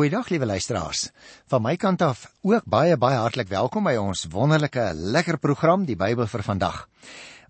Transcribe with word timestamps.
Goeiedag 0.00 0.30
liewe 0.32 0.46
luisteraars. 0.46 1.10
Van 1.52 1.60
my 1.60 1.74
kant 1.76 2.00
af 2.00 2.22
ook 2.40 2.64
baie 2.64 2.96
baie 2.96 3.18
hartlik 3.20 3.50
welkom 3.50 3.84
by 3.84 3.98
ons 4.00 4.22
wonderlike 4.32 4.86
lekker 4.96 5.36
program 5.36 5.84
Die 5.84 5.96
Bybel 6.00 6.24
vir 6.24 6.40
vandag. 6.46 6.78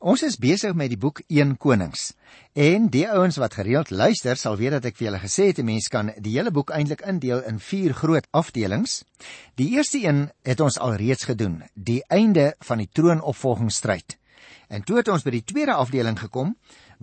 Ons 0.03 0.25
is 0.27 0.35
besig 0.35 0.75
met 0.75 0.91
die 0.91 0.99
boek 0.99 1.21
1 1.29 1.53
Konings. 1.63 2.09
En 2.59 2.89
die 2.91 3.05
ouens 3.07 3.39
wat 3.39 3.55
gereeld 3.55 3.95
luister, 3.95 4.35
sal 4.35 4.59
weet 4.59 4.75
dat 4.81 4.91
ek 4.91 4.99
vir 4.99 5.07
julle 5.07 5.23
gesê 5.23 5.47
het 5.53 5.61
'n 5.63 5.71
mens 5.71 5.87
kan 5.87 6.11
die 6.19 6.35
hele 6.35 6.51
boek 6.51 6.75
eintlik 6.75 7.07
indeel 7.07 7.47
in 7.47 7.61
4 7.61 7.95
groot 7.95 8.27
afdelings. 8.33 9.05
Die 9.55 9.71
eerste 9.79 10.03
een 10.03 10.33
het 10.43 10.61
ons 10.61 10.79
alreeds 10.79 11.31
gedoen, 11.31 11.63
die 11.75 12.03
einde 12.09 12.55
van 12.59 12.79
die 12.79 12.91
troonopvolgingsstryd. 12.93 14.19
En 14.69 14.83
toe 14.83 14.97
het 14.97 15.09
ons 15.09 15.23
by 15.23 15.31
die 15.31 15.45
tweede 15.45 15.75
afdeling 15.75 16.19
gekom 16.19 16.57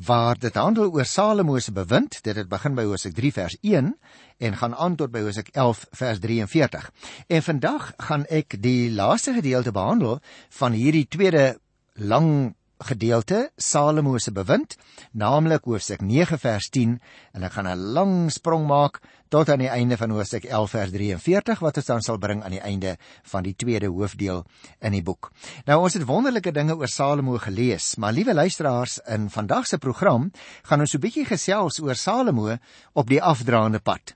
waar 0.05 0.38
dit 0.38 0.54
handel 0.54 0.91
oor 0.93 1.05
Salomo 1.05 1.59
se 1.59 1.71
bewind. 1.71 2.20
Dit 2.21 2.36
het 2.36 2.50
begin 2.50 2.75
by 2.77 2.84
Hosea 2.86 3.11
3 3.11 3.32
vers 3.34 3.57
1 3.61 3.97
en 4.38 4.57
gaan 4.57 4.75
aan 4.75 4.96
tot 4.96 5.11
by 5.11 5.23
Hosea 5.25 5.43
11 5.52 5.86
vers 5.91 6.20
43. 6.20 6.91
En 7.28 7.43
vandag 7.43 7.93
gaan 7.97 8.25
ek 8.25 8.60
die 8.61 8.92
laaste 8.92 9.33
gedeelte 9.33 9.71
behandel 9.73 10.20
van 10.50 10.78
hierdie 10.78 11.07
tweede 11.07 11.57
lang 11.93 12.54
gedeelte 12.77 13.51
Salomo 13.57 14.17
se 14.17 14.31
bewind, 14.31 14.75
naamlik 15.11 15.65
hoofstuk 15.65 16.01
9 16.01 16.37
vers 16.39 16.69
10 16.69 17.00
en 17.33 17.43
ek 17.43 17.53
gaan 17.53 17.67
'n 17.67 17.93
lang 17.93 18.31
sprong 18.31 18.67
maak 18.67 19.01
tot 19.29 19.50
aan 19.50 19.59
die 19.59 19.69
einde 19.69 19.97
van 19.97 20.09
hoofstuk 20.09 20.45
11 20.45 20.69
vers 20.69 20.91
43 20.91 21.59
wat 21.59 21.77
ons 21.77 21.86
dan 21.86 22.01
sal 22.01 22.17
bring 22.17 22.43
aan 22.43 22.51
die 22.51 22.61
einde 22.61 22.97
van 23.23 23.43
die 23.43 23.55
tweede 23.55 23.87
hoofdeel 23.87 24.45
in 24.79 24.91
die 24.91 25.03
boek. 25.03 25.31
Nou 25.65 25.81
ons 25.81 25.93
het 25.93 26.05
wonderlike 26.05 26.51
dinge 26.51 26.75
oor 26.75 26.87
Salomo 26.87 27.37
gelees, 27.37 27.95
maar 27.95 28.13
liewe 28.13 28.33
luisteraars, 28.33 29.00
in 29.07 29.29
vandag 29.29 29.67
se 29.67 29.78
program 29.78 30.31
gaan 30.64 30.79
ons 30.79 30.91
so 30.91 30.97
'n 30.97 31.01
bietjie 31.01 31.25
gesels 31.25 31.79
oor 31.79 31.95
Salomo 31.95 32.58
op 32.94 33.08
die 33.08 33.22
afdraande 33.22 33.80
pad. 33.80 34.16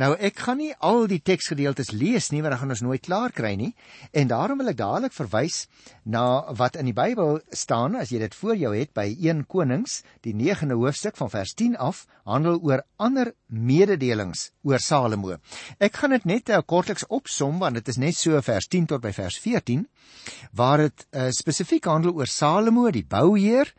Nou 0.00 0.14
ek 0.16 0.38
gaan 0.46 0.60
nie 0.62 0.72
al 0.80 1.06
die 1.10 1.20
teksgedeeltes 1.20 1.92
lees 1.92 2.30
nie 2.32 2.40
want 2.42 2.54
dan 2.54 2.60
gaan 2.62 2.74
ons 2.74 2.84
nooit 2.84 3.02
klaar 3.04 3.32
kry 3.32 3.52
nie 3.60 3.72
en 4.12 4.30
daarom 4.30 4.62
wil 4.62 4.72
ek 4.72 4.78
dadelik 4.78 5.14
verwys 5.16 5.66
na 6.04 6.24
wat 6.58 6.78
in 6.80 6.88
die 6.88 6.96
Bybel 6.96 7.40
staan 7.52 7.96
as 8.00 8.12
jy 8.12 8.22
dit 8.22 8.34
voor 8.40 8.56
jou 8.56 8.72
het 8.76 8.92
by 8.96 9.06
1 9.12 9.44
Konings 9.52 10.00
die 10.24 10.34
9de 10.36 10.78
hoofstuk 10.80 11.16
van 11.20 11.30
vers 11.32 11.54
10 11.58 11.76
af 11.76 12.06
handel 12.24 12.58
oor 12.62 12.84
ander 12.96 13.32
mededelings 13.48 14.50
oor 14.64 14.80
Salomo. 14.80 15.36
Ek 15.78 15.96
gaan 16.00 16.16
dit 16.16 16.24
net 16.28 16.50
uh, 16.50 16.62
kortliks 16.64 17.06
opsom 17.08 17.60
want 17.62 17.80
dit 17.80 17.88
is 17.92 18.00
net 18.00 18.16
so 18.16 18.40
vers 18.40 18.68
10 18.68 18.88
tot 18.94 19.04
by 19.04 19.12
vers 19.16 19.38
14 19.38 19.86
waar 20.56 20.86
dit 20.86 21.06
uh, 21.12 21.28
spesifiek 21.34 21.84
handel 21.90 22.16
oor 22.16 22.30
Salomo 22.30 22.88
die 22.90 23.04
bouheer 23.04 23.72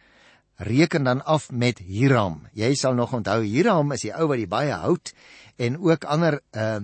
reken 0.56 1.04
dan 1.04 1.24
af 1.26 1.52
met 1.52 1.80
Hiram. 1.80 2.48
Jy 2.54 2.74
sal 2.76 2.94
nog 2.94 3.14
onthou 3.14 3.42
Hiram 3.44 3.92
is 3.92 4.06
die 4.06 4.14
ou 4.14 4.28
wat 4.28 4.38
die 4.38 4.50
baie 4.50 4.74
hout 4.74 5.14
en 5.58 5.78
ook 5.78 6.04
ander 6.04 6.42
uh 6.52 6.82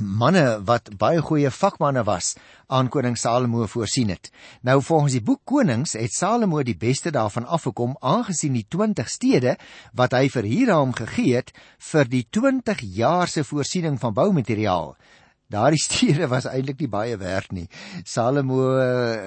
manne 0.00 0.62
wat 0.64 0.88
baie 0.96 1.20
goeie 1.20 1.50
vakmanne 1.52 2.02
was 2.04 2.34
aan 2.66 2.88
koning 2.88 3.16
Salomo 3.18 3.66
voorsien 3.66 4.08
het. 4.08 4.30
Nou 4.62 4.82
volgens 4.82 5.12
die 5.12 5.22
boek 5.22 5.40
Konings 5.44 5.92
het 5.92 6.12
Salomo 6.12 6.62
die 6.62 6.76
beste 6.76 7.10
daarvan 7.10 7.46
afgekom 7.46 7.96
aangesien 8.00 8.56
die 8.56 8.66
20 8.68 9.08
stede 9.08 9.56
wat 9.92 10.16
hy 10.16 10.28
vir 10.32 10.48
Hiram 10.48 10.94
gegee 10.96 11.36
het 11.36 11.52
vir 11.92 12.08
die 12.08 12.24
20 12.30 12.80
jaar 12.96 13.28
se 13.28 13.44
voorsiening 13.44 14.00
van 14.00 14.14
boumateriaal. 14.14 14.96
Daardie 15.52 15.80
stede 15.86 16.28
was 16.32 16.48
eintlik 16.48 16.80
nie 16.80 16.88
baie 16.88 17.16
werd 17.20 17.52
nie. 17.52 17.68
Salomo, 18.08 18.72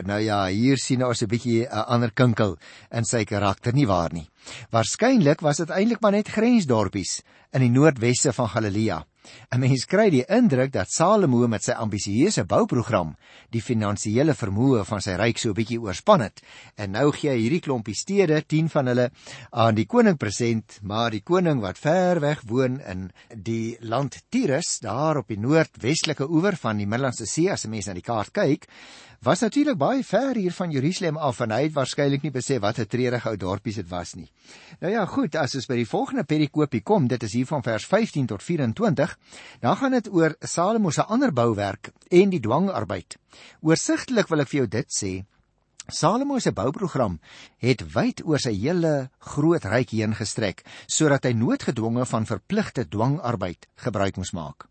nou 0.05 0.19
ja, 0.23 0.45
hier 0.49 0.81
sien 0.81 1.05
ons 1.05 1.21
'n 1.21 1.29
bietjie 1.29 1.67
'n 1.69 1.85
ander 1.87 2.11
kinkel 2.11 2.57
in 2.91 3.05
sy 3.05 3.25
karakter 3.25 3.73
nie 3.73 3.85
waar 3.85 4.13
nie. 4.13 4.27
Waarskynlik 4.71 5.41
was 5.41 5.57
dit 5.57 5.69
eintlik 5.69 6.01
maar 6.01 6.17
net 6.17 6.33
grensdorpies 6.33 7.21
in 7.53 7.61
die 7.61 7.69
noordweste 7.69 8.33
van 8.33 8.49
Galilea. 8.49 9.05
'n 9.51 9.59
Mens 9.59 9.85
kry 9.85 10.09
die 10.09 10.25
indruk 10.29 10.71
dat 10.71 10.91
Salomo 10.91 11.47
met 11.47 11.63
sy 11.63 11.71
ambisieuse 11.71 12.45
bouprogram 12.45 13.15
die 13.49 13.61
finansiële 13.61 14.33
vermoë 14.33 14.83
van 14.85 15.01
sy 15.01 15.15
ryk 15.15 15.37
so 15.37 15.49
'n 15.49 15.57
bietjie 15.59 15.81
oorspan 15.81 16.21
het. 16.21 16.41
En 16.77 16.91
nou 16.91 17.11
gee 17.11 17.29
hy 17.31 17.39
hierdie 17.39 17.61
klompie 17.61 17.95
stede, 17.95 18.41
10 18.45 18.69
van 18.69 18.87
hulle, 18.87 19.11
aan 19.51 19.75
die 19.75 19.85
koning 19.85 20.17
present, 20.17 20.79
maar 20.81 21.11
die 21.11 21.23
koning 21.23 21.61
wat 21.61 21.77
ver 21.77 22.19
weg 22.19 22.41
woon 22.45 22.79
in 22.81 23.11
die 23.35 23.77
land 23.81 24.21
Tyrus, 24.29 24.79
daar 24.79 25.17
op 25.17 25.27
die 25.27 25.39
noordwestelike 25.39 26.29
oewer 26.29 26.55
van 26.55 26.77
die 26.77 26.87
Middellandse 26.87 27.25
See 27.25 27.49
as 27.51 27.65
'n 27.65 27.69
mens 27.69 27.87
na 27.87 27.93
die 27.93 28.01
kaart 28.01 28.31
kyk, 28.31 28.67
was 29.25 29.41
natuurlik 29.41 29.77
baie 29.77 30.03
ver 30.03 30.35
hier 30.35 30.53
van 30.53 30.71
Jerusalem 30.71 31.17
af 31.17 31.39
en 31.41 31.51
hy 31.51 31.63
het 31.63 31.73
waarskynlik 31.73 32.21
nie 32.21 32.31
besef 32.31 32.61
wat 32.61 32.79
'n 32.79 32.85
treurige 32.85 33.29
ou 33.29 33.37
dorpies 33.37 33.75
dit 33.75 33.89
was 33.89 34.13
nie. 34.13 34.29
Nou 34.79 34.91
ja, 34.91 35.05
goed, 35.05 35.35
as 35.35 35.55
ons 35.55 35.65
by 35.65 35.75
die 35.75 35.87
volgende 35.87 36.23
perikoopie 36.23 36.81
kom, 36.81 37.07
dit 37.07 37.23
is 37.23 37.33
hier 37.33 37.45
van 37.45 37.63
vers 37.63 37.85
15 37.85 38.25
tot 38.25 38.43
24, 38.43 39.14
dan 39.61 39.77
gaan 39.79 39.95
dit 39.97 40.09
oor 40.11 40.35
Salomo 40.41 40.91
se 40.91 41.03
ander 41.03 41.33
bouwerk 41.33 41.91
en 42.09 42.29
die 42.33 42.41
dwangarbeid. 42.41 43.17
Oorsigtelik 43.61 44.29
wil 44.29 44.45
ek 44.45 44.51
vir 44.51 44.59
jou 44.63 44.67
dit 44.67 44.93
sê, 44.93 45.13
Salomo 45.85 46.39
se 46.39 46.51
bouprogram 46.51 47.19
het 47.61 47.83
wyd 47.93 48.23
oor 48.25 48.41
sy 48.41 48.55
hele 48.57 49.09
groot 49.33 49.65
ryk 49.69 49.91
heen 49.93 50.15
gestrek 50.17 50.63
sodat 50.87 51.27
hy 51.29 51.35
noodgedwonge 51.37 52.07
van 52.09 52.25
verpligte 52.25 52.87
dwangarbeid 52.89 53.67
gebruik 53.83 54.17
moes 54.17 54.33
maak. 54.33 54.65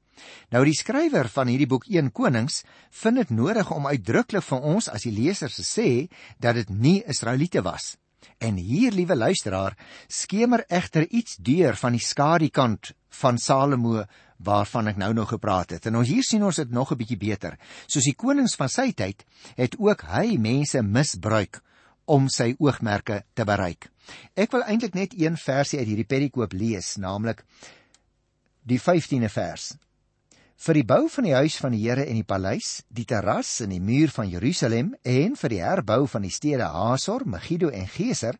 Nou 0.50 0.62
die 0.66 0.75
skrywer 0.75 1.28
van 1.31 1.50
hierdie 1.50 1.71
boek 1.71 1.87
1 1.91 2.11
Konings 2.15 2.62
vind 3.03 3.22
dit 3.22 3.31
nodig 3.34 3.71
om 3.75 3.87
uitdruklik 3.87 4.47
vir 4.47 4.66
ons 4.75 4.88
as 4.91 5.06
die 5.06 5.15
lesers 5.15 5.59
te 5.61 5.66
sê 5.66 5.88
dat 6.43 6.59
dit 6.59 6.71
nie 6.71 7.00
Israeliete 7.06 7.62
was. 7.62 7.94
En 8.43 8.56
hier, 8.56 8.93
liewe 8.93 9.16
luisteraar, 9.16 9.76
skemer 10.09 10.65
egter 10.69 11.06
iets 11.11 11.37
deur 11.37 11.76
van 11.78 11.94
die 11.94 12.03
skadukant 12.03 12.93
van 13.20 13.38
Salomo 13.38 14.04
waarvan 14.44 14.91
ek 14.91 14.98
nou 15.00 15.12
nog 15.14 15.28
gepraat 15.28 15.70
het. 15.76 15.86
En 15.86 15.97
ons 16.00 16.08
hier 16.08 16.25
sien 16.26 16.44
ons 16.44 16.56
dit 16.56 16.70
nog 16.70 16.92
'n 16.92 16.97
bietjie 16.97 17.16
beter. 17.16 17.58
Soos 17.86 18.04
die 18.04 18.14
konings 18.14 18.56
van 18.56 18.69
sy 18.69 18.92
tyd 18.92 19.25
het 19.56 19.76
ook 19.78 20.02
hy 20.02 20.36
mense 20.36 20.82
misbruik 20.82 21.62
om 22.04 22.28
sy 22.28 22.54
oogmerke 22.58 23.25
te 23.34 23.44
bereik. 23.44 23.91
Ek 24.34 24.52
wil 24.52 24.62
eintlik 24.62 24.94
net 24.94 25.14
een 25.16 25.36
versie 25.36 25.78
uit 25.78 25.88
hierdie 25.88 26.04
perikoop 26.08 26.52
lees, 26.52 26.97
naamlik 26.97 27.44
die 28.62 28.78
15de 28.80 29.28
vers 29.28 29.76
vir 30.64 30.78
die 30.78 30.86
bou 30.86 31.08
van 31.10 31.26
die 31.26 31.34
huis 31.34 31.56
van 31.60 31.75
die 31.75 31.82
Here 31.82 32.04
en 32.06 32.16
die 32.16 32.26
paleis, 32.26 32.84
die 32.88 33.04
terras 33.04 33.58
en 33.60 33.75
die 33.75 33.82
muur 33.82 34.12
van 34.14 34.31
Jerusalem 34.31 34.94
en 35.02 35.34
vir 35.36 35.52
die 35.52 35.60
herbou 35.60 36.06
van 36.08 36.25
die 36.25 36.32
stede 36.32 36.69
Hasor, 36.70 37.26
Megiddo 37.26 37.69
en 37.75 37.88
Geser, 37.91 38.38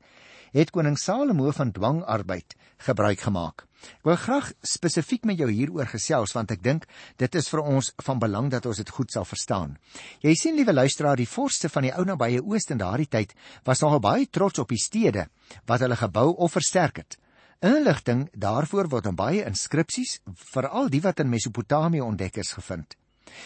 het 0.55 0.71
koning 0.71 0.97
Salomo 1.01 1.51
van 1.53 1.73
dwangarbeid 1.75 2.55
gebruik 2.87 3.27
gemaak. 3.27 3.67
Ek 3.85 4.09
wil 4.09 4.17
graag 4.17 4.53
spesifiek 4.65 5.25
met 5.29 5.39
jou 5.39 5.51
hieroor 5.51 5.89
gesels 5.91 6.33
want 6.37 6.53
ek 6.55 6.63
dink 6.65 6.87
dit 7.21 7.35
is 7.35 7.49
vir 7.53 7.63
ons 7.63 7.91
van 8.07 8.21
belang 8.23 8.51
dat 8.53 8.67
ons 8.67 8.81
dit 8.81 8.91
goed 8.97 9.13
sal 9.13 9.27
verstaan. 9.29 9.77
Jy 10.25 10.35
sien 10.39 10.57
liewe 10.57 10.73
luisteraar, 10.73 11.17
die 11.17 11.29
vorste 11.29 11.69
van 11.69 11.89
die 11.89 11.93
ou 11.93 12.05
nabye 12.05 12.43
ooste 12.43 12.75
in 12.75 12.83
daardie 12.83 13.11
tyd 13.11 13.35
was 13.65 13.83
nogal 13.85 14.01
baie 14.01 14.27
trots 14.31 14.59
op 14.63 14.73
die 14.73 14.81
stede 14.81 15.29
wat 15.67 15.85
hulle 15.85 15.99
gebou 16.01 16.33
of 16.37 16.57
versterk 16.57 17.03
het. 17.03 17.19
Inligting 17.65 18.27
daarvoor 18.37 18.91
word 18.93 19.07
in 19.09 19.17
baie 19.17 19.45
inskripsies, 19.47 20.19
veral 20.53 20.91
die 20.93 21.01
wat 21.01 21.23
in 21.23 21.31
Mesopotamië 21.33 22.03
ontdek 22.05 22.43
is 22.43 22.53
gevind. 22.53 22.97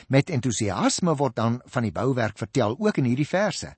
Met 0.09 0.31
entoesiasme 0.31 1.15
word 1.17 1.37
dan 1.37 1.61
van 1.67 1.87
die 1.87 1.95
bouwerk 1.95 2.39
vertel 2.39 2.75
ook 2.79 2.99
in 2.99 3.07
hierdie 3.11 3.29
verse. 3.29 3.77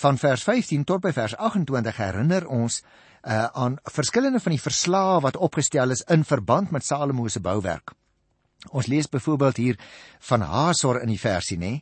Van 0.00 0.16
vers 0.16 0.42
15 0.42 0.84
tot 0.88 1.02
by 1.04 1.10
vers 1.12 1.34
28 1.36 1.96
herinner 2.00 2.46
ons 2.48 2.78
uh, 2.80 3.44
aan 3.52 3.76
verskillende 3.84 4.40
van 4.40 4.54
die 4.54 4.62
verslae 4.62 5.18
wat 5.20 5.36
opgestel 5.36 5.92
is 5.92 6.00
in 6.08 6.22
verband 6.24 6.70
met 6.72 6.86
Salomo 6.86 7.28
se 7.28 7.42
bouwerk. 7.44 7.92
Ons 8.72 8.88
lees 8.88 9.08
byvoorbeeld 9.12 9.56
hier 9.56 9.78
van 10.28 10.40
Hasor 10.40 11.02
in 11.02 11.12
die 11.12 11.20
versie, 11.20 11.58
nê? 11.60 11.72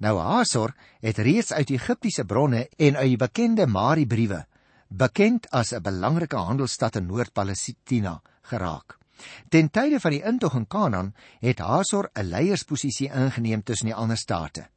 Nou 0.00 0.14
Hasor 0.20 0.72
het 1.04 1.20
reeds 1.20 1.52
uit 1.52 1.74
Egiptiese 1.76 2.24
bronne 2.24 2.62
en 2.76 2.96
uit 2.96 3.10
die 3.12 3.20
bekende 3.20 3.66
Mari-briewe 3.66 4.44
bekend 4.88 5.50
as 5.50 5.74
'n 5.74 5.82
belangrike 5.82 6.36
handelsstad 6.36 6.96
in 6.96 7.06
Noord-Palestina 7.06 8.22
geraak. 8.42 8.98
Ten 9.48 9.68
tye 9.70 10.00
van 10.00 10.10
die 10.10 10.22
intog 10.22 10.54
in 10.54 10.66
Kanaan 10.66 11.14
het 11.40 11.58
Hasor 11.58 12.08
'n 12.14 12.24
leiersposisie 12.24 13.10
ingeneem 13.12 13.62
tussen 13.62 13.86
die 13.86 13.94
ander 13.94 14.16
state. 14.16 14.68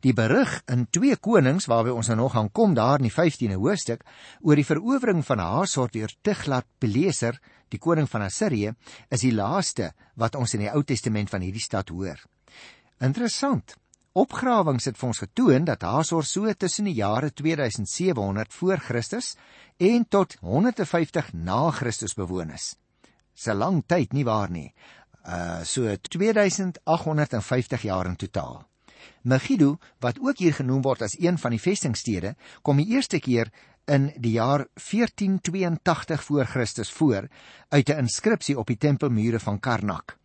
Die 0.00 0.12
berig 0.16 0.60
in 0.70 0.86
2 0.90 1.16
Konings 1.16 1.68
waarby 1.70 1.94
ons 1.94 2.10
nou 2.10 2.16
nog 2.22 2.32
gaan 2.32 2.50
kom 2.52 2.74
daar 2.74 2.98
in 3.00 3.08
die 3.08 3.14
15de 3.14 3.58
hoofstuk 3.60 4.04
oor 4.40 4.56
die 4.56 4.66
verowering 4.66 5.24
van 5.26 5.38
Hasor 5.38 5.90
deur 5.92 6.12
Tiglat-Pileser, 6.22 7.40
die 7.70 7.78
koning 7.78 8.08
van 8.10 8.22
Assirië, 8.26 8.74
is 9.08 9.20
die 9.20 9.34
laaste 9.34 9.92
wat 10.16 10.34
ons 10.34 10.54
in 10.54 10.66
die 10.66 10.72
Ou 10.72 10.82
Testament 10.82 11.30
van 11.30 11.44
hierdie 11.44 11.62
stad 11.62 11.88
hoor. 11.94 12.18
Interessant. 13.00 13.76
Opgrawings 14.18 14.88
het 14.90 14.98
vir 14.98 15.06
ons 15.06 15.22
getoon 15.22 15.64
dat 15.68 15.84
Hasor 15.86 16.26
so 16.26 16.50
tussen 16.58 16.88
die 16.90 16.96
jare 16.98 17.30
2700 17.30 18.52
voor 18.52 18.82
Christus 18.82 19.36
en 19.78 20.04
tot 20.08 20.34
150 20.42 21.30
na 21.32 21.70
Christus 21.70 22.16
bewoon 22.18 22.50
is. 22.50 22.74
'n 23.46 23.56
Lang 23.56 23.82
tyd 23.86 24.12
nie 24.12 24.24
waar 24.24 24.50
nie. 24.50 24.74
Uh 25.24 25.62
so 25.64 25.96
2850 25.96 27.82
jaar 27.82 28.06
in 28.06 28.16
totaal. 28.16 28.69
Megiddo, 29.22 29.78
wat 30.00 30.18
ook 30.20 30.38
hier 30.38 30.54
genoem 30.54 30.82
word 30.82 31.02
as 31.02 31.18
een 31.18 31.38
van 31.38 31.50
die 31.50 31.60
vestingstede, 31.60 32.34
kom 32.62 32.76
die 32.76 32.88
eerste 32.94 33.20
keer 33.20 33.50
in 33.90 34.12
die 34.16 34.36
jaar 34.38 34.66
1482 34.74 36.24
voor 36.24 36.44
Christus 36.44 36.90
voor 36.90 37.28
uit 37.68 37.88
'n 37.88 37.98
inskripsie 37.98 38.58
op 38.58 38.66
die 38.66 38.76
tempelmure 38.76 39.40
van 39.40 39.60
Karnak. 39.60 40.16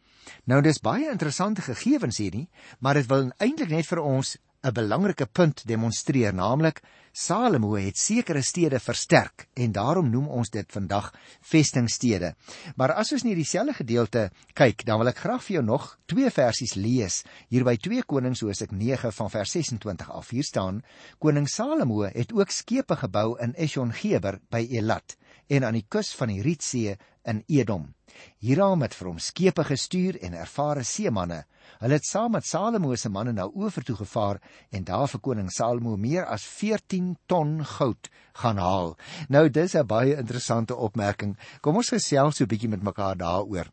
Nou 0.43 0.61
dis 0.61 0.79
baie 0.79 1.09
interessante 1.11 1.61
gegevens 1.61 2.17
hierdie, 2.17 2.49
maar 2.79 2.93
dit 2.93 3.05
wil 3.05 3.31
eintlik 3.37 3.69
net 3.69 3.85
vir 3.85 3.99
ons 3.99 4.37
'n 4.65 4.73
belangrike 4.73 5.25
punt 5.29 5.61
demonstreer, 5.67 6.33
naamlik 6.33 6.81
Salomo 7.13 7.75
het 7.77 7.97
sekere 7.97 8.41
stede 8.41 8.79
versterk 8.79 9.45
en 9.53 9.71
daarom 9.71 10.09
noem 10.09 10.25
ons 10.27 10.49
dit 10.49 10.71
vandag 10.71 11.11
vestingstede. 11.41 12.33
Maar 12.75 12.95
as 12.97 13.13
ons 13.13 13.23
nie 13.23 13.35
dieselfde 13.37 13.75
gedeelte 13.77 14.23
kyk, 14.57 14.81
dan 14.85 14.99
wil 14.99 15.11
ek 15.13 15.21
graag 15.21 15.43
vir 15.45 15.53
jou 15.59 15.63
nog 15.63 15.85
twee 16.09 16.31
versies 16.33 16.73
lees 16.75 17.21
hier 17.53 17.63
by 17.63 17.77
2 17.77 18.03
Konings 18.09 18.41
Hoofstuk 18.41 18.73
9 18.73 19.13
van 19.13 19.29
vers 19.29 19.53
26 19.53 20.11
af. 20.11 20.33
Hier 20.33 20.43
staan: 20.43 20.81
Koning 21.19 21.47
Salomo 21.47 22.01
het 22.09 22.33
ook 22.33 22.49
skepe 22.49 22.97
gebou 23.05 23.37
in 23.39 23.53
Eshon-Geber 23.53 24.41
by 24.49 24.65
Elat 24.71 25.15
en 25.47 25.63
aan 25.63 25.77
die 25.77 25.85
kus 25.87 26.15
van 26.17 26.33
die 26.33 26.41
Rietsee 26.41 26.97
in 27.25 27.43
Edom. 27.47 27.93
Hieraam 28.39 28.83
het 28.85 28.95
vir 28.95 29.09
hom 29.09 29.19
skepe 29.19 29.65
gestuur 29.67 30.17
en 30.23 30.37
ervare 30.37 30.83
seemanne. 30.87 31.43
Hulle 31.81 31.97
het 31.97 32.07
saam 32.07 32.35
met 32.37 32.45
Salomo 32.47 32.95
se 32.95 33.09
manne 33.09 33.33
na 33.33 33.47
oever 33.49 33.83
toe 33.83 33.95
gevaar 33.99 34.39
en 34.71 34.85
daar 34.87 35.07
vir 35.11 35.21
koning 35.27 35.49
Salomo 35.51 35.97
meer 35.97 36.25
as 36.25 36.45
14 36.45 37.15
ton 37.27 37.57
goud 37.75 38.09
gaan 38.41 38.61
haal. 38.61 38.95
Nou 39.29 39.49
dis 39.49 39.75
'n 39.75 39.87
baie 39.87 40.15
interessante 40.17 40.75
opmerking. 40.75 41.37
Kom 41.61 41.75
ons 41.75 41.89
gesels 41.89 42.35
so 42.37 42.43
'n 42.43 42.47
bietjie 42.47 42.69
met 42.69 42.83
mekaar 42.83 43.17
daaroor. 43.17 43.71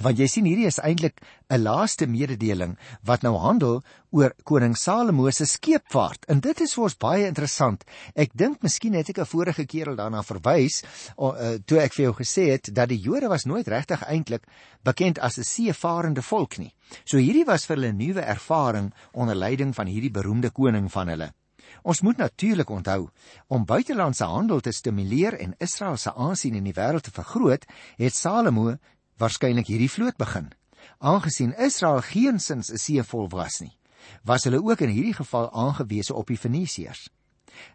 Want 0.00 0.16
jy 0.16 0.26
sien 0.30 0.46
hierdie 0.48 0.66
is 0.70 0.78
eintlik 0.80 1.20
'n 1.52 1.60
laaste 1.60 2.06
mededeling 2.06 2.78
wat 3.04 3.22
nou 3.22 3.36
handel 3.36 3.82
oor 4.10 4.32
koning 4.44 4.76
Salomo 4.76 5.30
se 5.30 5.44
skeepvaart. 5.44 6.24
En 6.28 6.40
dit 6.40 6.60
is 6.60 6.74
vir 6.74 6.84
ons 6.84 6.96
baie 6.96 7.26
interessant. 7.26 7.84
Ek 8.16 8.30
dink 8.32 8.62
miskien 8.62 8.94
het 8.94 9.10
ek 9.10 9.18
'n 9.18 9.26
vorige 9.26 9.66
keer 9.66 9.88
al 9.88 9.96
daarna 9.96 10.22
verwys 10.22 10.82
uh, 11.18 11.58
toe 11.66 11.78
ek 11.78 11.92
vir 11.92 12.04
jou 12.04 12.14
gesê 12.14 12.50
het 12.52 12.74
dat 12.74 12.88
die 12.88 13.00
Jode 13.00 13.28
was 13.28 13.44
nooit 13.44 13.68
regtig 13.68 14.02
eintlik 14.08 14.46
bekend 14.82 15.18
as 15.18 15.38
'n 15.38 15.44
seevarende 15.44 16.22
volk 16.22 16.58
nie. 16.58 16.74
So 17.04 17.18
hierdie 17.18 17.44
was 17.44 17.66
vir 17.66 17.76
hulle 17.76 17.92
'n 17.92 17.96
nuwe 17.96 18.22
ervaring 18.22 18.92
onder 19.12 19.34
leiding 19.34 19.74
van 19.74 19.86
hierdie 19.86 20.10
beroemde 20.10 20.50
koning 20.50 20.90
van 20.90 21.08
hulle. 21.08 21.34
Ons 21.82 22.00
moet 22.00 22.16
natuurlik 22.16 22.70
onthou 22.70 23.10
om 23.48 23.64
buitelandse 23.64 24.24
handel 24.24 24.60
te 24.60 24.72
stimuleer 24.72 25.34
en 25.38 25.54
Israel 25.58 25.96
se 25.96 26.14
aansien 26.14 26.54
in 26.54 26.64
die 26.64 26.74
wêreld 26.76 27.02
te 27.02 27.10
vergroot, 27.10 27.66
het 27.96 28.14
Salomo 28.14 28.76
waarskynlik 29.22 29.70
hierdie 29.70 29.90
vloot 29.90 30.18
begin. 30.18 30.50
Aangesien 30.98 31.54
Israel 31.58 32.02
geensins 32.02 32.70
'n 32.72 32.78
seevol 32.78 33.28
was 33.30 33.60
nie, 33.60 33.76
was 34.24 34.44
hulle 34.44 34.62
ook 34.62 34.80
in 34.80 34.90
hierdie 34.90 35.14
geval 35.14 35.50
aangewese 35.52 36.14
op 36.14 36.26
die 36.26 36.38
Fenisiërs. 36.38 37.08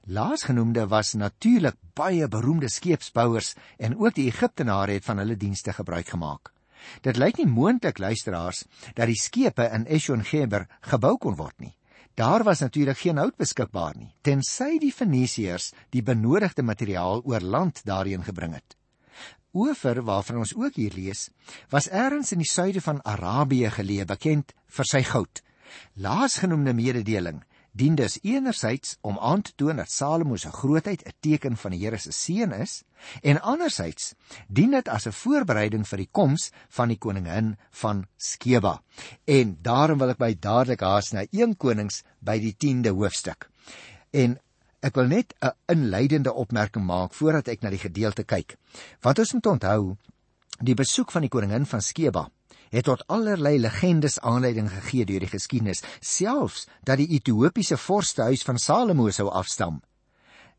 Laasgenoemde 0.03 0.87
was 0.87 1.13
natuurlik 1.13 1.75
baie 1.93 2.27
beroemde 2.27 2.69
skeepsbouers 2.69 3.53
en 3.77 3.97
ook 3.97 4.15
die 4.15 4.27
Egiptenare 4.27 4.91
het 4.91 5.05
van 5.05 5.17
hulle 5.17 5.37
dienste 5.37 5.73
gebruik 5.73 6.07
gemaak. 6.07 6.51
Dit 7.01 7.17
lyk 7.17 7.37
nie 7.37 7.47
moontlik 7.47 7.97
luisteraars 7.97 8.65
dat 8.93 9.07
die 9.07 9.21
skepe 9.21 9.69
in 9.73 9.85
Eshon-Geber 9.85 10.67
gebou 10.81 11.17
kon 11.17 11.35
word 11.35 11.59
nie. 11.59 11.75
Daar 12.15 12.43
was 12.43 12.59
natuurlik 12.59 12.97
geen 12.97 13.17
hout 13.17 13.37
beskikbaar 13.37 13.93
nie, 13.97 14.13
tensy 14.21 14.79
die 14.79 14.91
Fenisiërs 14.91 15.73
die 15.89 16.01
benodigde 16.03 16.63
materiaal 16.63 17.21
oor 17.23 17.41
land 17.41 17.81
daarheen 17.85 18.23
gebring 18.23 18.53
het. 18.53 18.77
Ofer 19.57 20.03
waarvan 20.05 20.43
ons 20.43 20.53
ook 20.55 20.77
hier 20.77 20.93
lees, 20.93 21.29
was 21.73 21.89
eers 21.89 22.31
in 22.35 22.43
die 22.43 22.49
suide 22.49 22.81
van 22.85 23.01
Arabië 23.01 23.71
geleë, 23.79 24.05
bekend 24.05 24.53
vir 24.77 24.89
sy 24.89 25.01
goud. 25.07 25.41
Laasgenoemde 25.97 26.75
mededeling 26.77 27.41
dien 27.77 27.95
dus 27.95 28.17
enerzijds 28.21 28.95
om 29.01 29.19
aan 29.19 29.41
te 29.41 29.51
toon 29.55 29.77
dat 29.81 29.91
Salomo 29.91 30.35
se 30.35 30.51
grootheid 30.51 31.03
'n 31.05 31.13
teken 31.19 31.57
van 31.57 31.71
die 31.71 31.79
Here 31.83 31.97
se 31.97 32.11
seën 32.11 32.51
is, 32.51 32.83
en 33.21 33.41
anderzijds 33.41 34.13
dien 34.47 34.71
dit 34.71 34.87
as 34.87 35.05
'n 35.07 35.11
voorbereiding 35.11 35.87
vir 35.87 35.97
die 35.97 36.09
koms 36.11 36.51
van 36.69 36.87
die 36.87 36.97
koningin 36.97 37.57
van 37.71 38.05
Skeba. 38.17 38.81
En 39.25 39.57
daarom 39.61 39.97
wil 39.97 40.09
ek 40.09 40.17
by 40.17 40.37
dadelik 40.39 40.79
haas 40.79 41.11
na 41.11 41.25
1 41.31 41.57
Konings 41.57 42.03
by 42.19 42.39
die 42.39 42.55
10de 42.57 42.89
hoofstuk. 42.89 43.49
En 44.09 44.39
Ek 44.85 44.95
wil 44.95 45.07
net 45.09 45.33
'n 45.41 45.55
inleidende 45.73 46.33
opmerking 46.33 46.85
maak 46.85 47.13
voordat 47.13 47.47
ek 47.47 47.61
na 47.61 47.69
die 47.69 47.81
gedeelte 47.81 48.23
kyk. 48.23 48.57
Want 49.01 49.19
ons 49.19 49.33
moet 49.33 49.45
onthou, 49.45 49.97
die 50.61 50.75
besoek 50.75 51.11
van 51.11 51.21
die 51.21 51.29
koningin 51.29 51.65
van 51.65 51.81
Skeba 51.81 52.29
het 52.69 52.83
tot 52.83 53.03
allerlei 53.07 53.57
legendes 53.59 54.19
aanleiding 54.19 54.69
gegee 54.69 55.05
deur 55.05 55.19
die 55.19 55.31
geskiedenis, 55.31 55.83
selfs 55.99 56.67
dat 56.83 56.97
die 56.97 57.09
Ethiopiese 57.15 57.77
vorstehuis 57.77 58.43
van 58.43 58.57
Salomo 58.57 59.09
sou 59.09 59.29
afstam. 59.29 59.81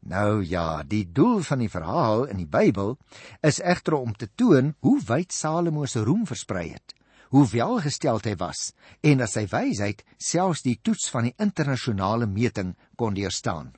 Nou 0.00 0.44
ja, 0.44 0.82
die 0.82 1.04
doel 1.12 1.42
van 1.42 1.58
die 1.58 1.70
verhaal 1.70 2.24
in 2.24 2.36
die 2.36 2.46
Bybel 2.46 2.96
is 3.42 3.60
egter 3.60 3.98
om 3.98 4.14
te 4.14 4.28
toon 4.34 4.74
hoe 4.80 5.00
wyd 5.06 5.32
Salomo 5.32 5.86
se 5.86 6.02
roem 6.02 6.26
versprei 6.26 6.68
het, 6.72 6.94
hoe 7.28 7.46
welgesteld 7.52 8.24
hy 8.24 8.36
was 8.36 8.72
en 9.00 9.18
dat 9.18 9.30
sy 9.30 9.46
wysheid 9.46 10.04
selfs 10.16 10.62
die 10.62 10.78
toets 10.82 11.10
van 11.10 11.28
die 11.28 11.34
internasionale 11.38 12.26
meting 12.26 12.76
kon 12.96 13.14
deurstaan. 13.14 13.74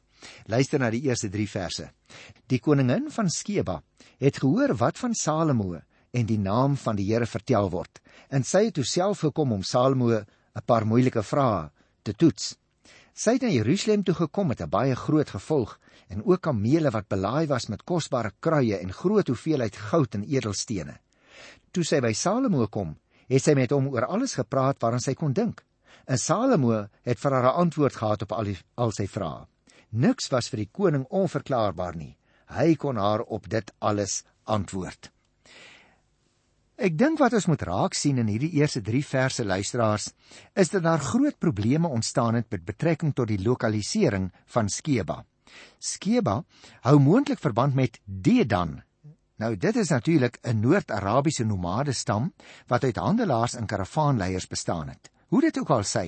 Luister 0.47 0.79
na 0.79 0.91
die 0.91 1.03
eerste 1.09 1.29
3 1.29 1.49
verse. 1.49 1.91
Die 2.47 2.59
koningin 2.59 3.11
van 3.11 3.31
Skeba 3.31 3.83
het 4.19 4.41
gehoor 4.43 4.75
wat 4.77 4.99
van 4.99 5.15
Salomo 5.15 5.81
en 6.11 6.27
die 6.27 6.39
naam 6.39 6.77
van 6.77 6.97
die 6.97 7.07
Here 7.13 7.27
vertel 7.27 7.71
word. 7.71 8.01
En 8.29 8.45
sy 8.45 8.67
het 8.69 8.81
self 8.87 9.21
gekom 9.21 9.53
om 9.53 9.63
Salomo 9.63 10.11
'n 10.11 10.65
paar 10.67 10.87
moeilike 10.87 11.23
vrae 11.23 11.71
te 12.03 12.13
toets. 12.13 12.57
Sy 13.15 13.37
het 13.37 13.43
na 13.43 13.49
Jerusalem 13.49 14.03
toe 14.03 14.15
gekom 14.15 14.49
met 14.49 14.61
'n 14.61 14.69
baie 14.69 14.95
groot 14.95 15.31
gevolg 15.31 15.79
en 16.09 16.25
ook 16.25 16.41
kamele 16.41 16.91
wat 16.91 17.09
belaai 17.09 17.47
was 17.47 17.69
met 17.69 17.85
kosbare 17.85 18.33
kruie 18.41 18.77
en 18.77 18.93
groot 18.93 19.29
hoeveelheid 19.29 19.77
goud 19.77 20.15
en 20.15 20.25
edelstene. 20.25 20.99
Toe 21.71 21.85
sy 21.85 22.01
by 22.01 22.13
Salomo 22.13 22.67
kom, 22.67 22.97
het 23.29 23.43
sy 23.43 23.55
met 23.55 23.71
hom 23.71 23.89
oor 23.89 24.07
alles 24.07 24.35
gepraat 24.35 24.81
waaraan 24.83 25.01
sy 25.01 25.15
kon 25.15 25.33
dink. 25.33 25.63
En 26.07 26.19
Salomo 26.19 26.89
het 27.03 27.19
vir 27.19 27.33
haar 27.33 27.45
'n 27.53 27.61
antwoord 27.65 27.97
gehad 27.97 28.23
op 28.23 28.33
al, 28.33 28.45
die, 28.45 28.59
al 28.75 28.93
sy 28.93 29.07
vrae. 29.07 29.47
Niks 29.91 30.31
was 30.31 30.49
vir 30.49 30.65
die 30.65 30.71
koning 30.73 31.07
onverklaarbaar 31.11 31.97
nie. 31.97 32.17
Hy 32.55 32.75
kon 32.79 32.97
haar 32.97 33.23
op 33.27 33.49
dit 33.51 33.73
alles 33.79 34.23
antwoord. 34.45 35.11
Ek 36.81 36.97
dink 36.97 37.19
wat 37.21 37.35
ons 37.37 37.47
moet 37.51 37.63
raak 37.69 37.95
sien 37.95 38.19
in 38.23 38.31
hierdie 38.31 38.55
eerste 38.57 38.81
3 38.81 39.03
verse 39.05 39.45
luisteraars, 39.45 40.07
is 40.57 40.71
dat 40.73 40.87
daar 40.87 41.03
groot 41.05 41.37
probleme 41.39 41.89
ontstaan 41.89 42.39
het 42.39 42.49
met 42.51 42.65
betrekking 42.65 43.13
tot 43.15 43.29
die 43.29 43.43
lokalisering 43.43 44.31
van 44.47 44.71
Skeba. 44.73 45.19
Skeba 45.79 46.39
hou 46.87 46.97
moontlik 46.99 47.43
verband 47.43 47.75
met 47.75 48.01
Dedan. 48.07 48.79
Nou 49.41 49.57
dit 49.57 49.77
is 49.77 49.91
natuurlik 49.91 50.39
'n 50.43 50.61
Noord-Arabiese 50.61 51.45
nomade 51.45 51.93
stam 51.93 52.33
wat 52.67 52.85
uit 52.85 52.97
handelaars 52.97 53.55
en 53.55 53.67
karavaanleiers 53.67 54.47
bestaan 54.47 54.89
het. 54.89 55.11
Hoe 55.31 55.41
dit 55.41 55.59
ook 55.59 55.71
al 55.71 55.85
sê, 55.87 56.05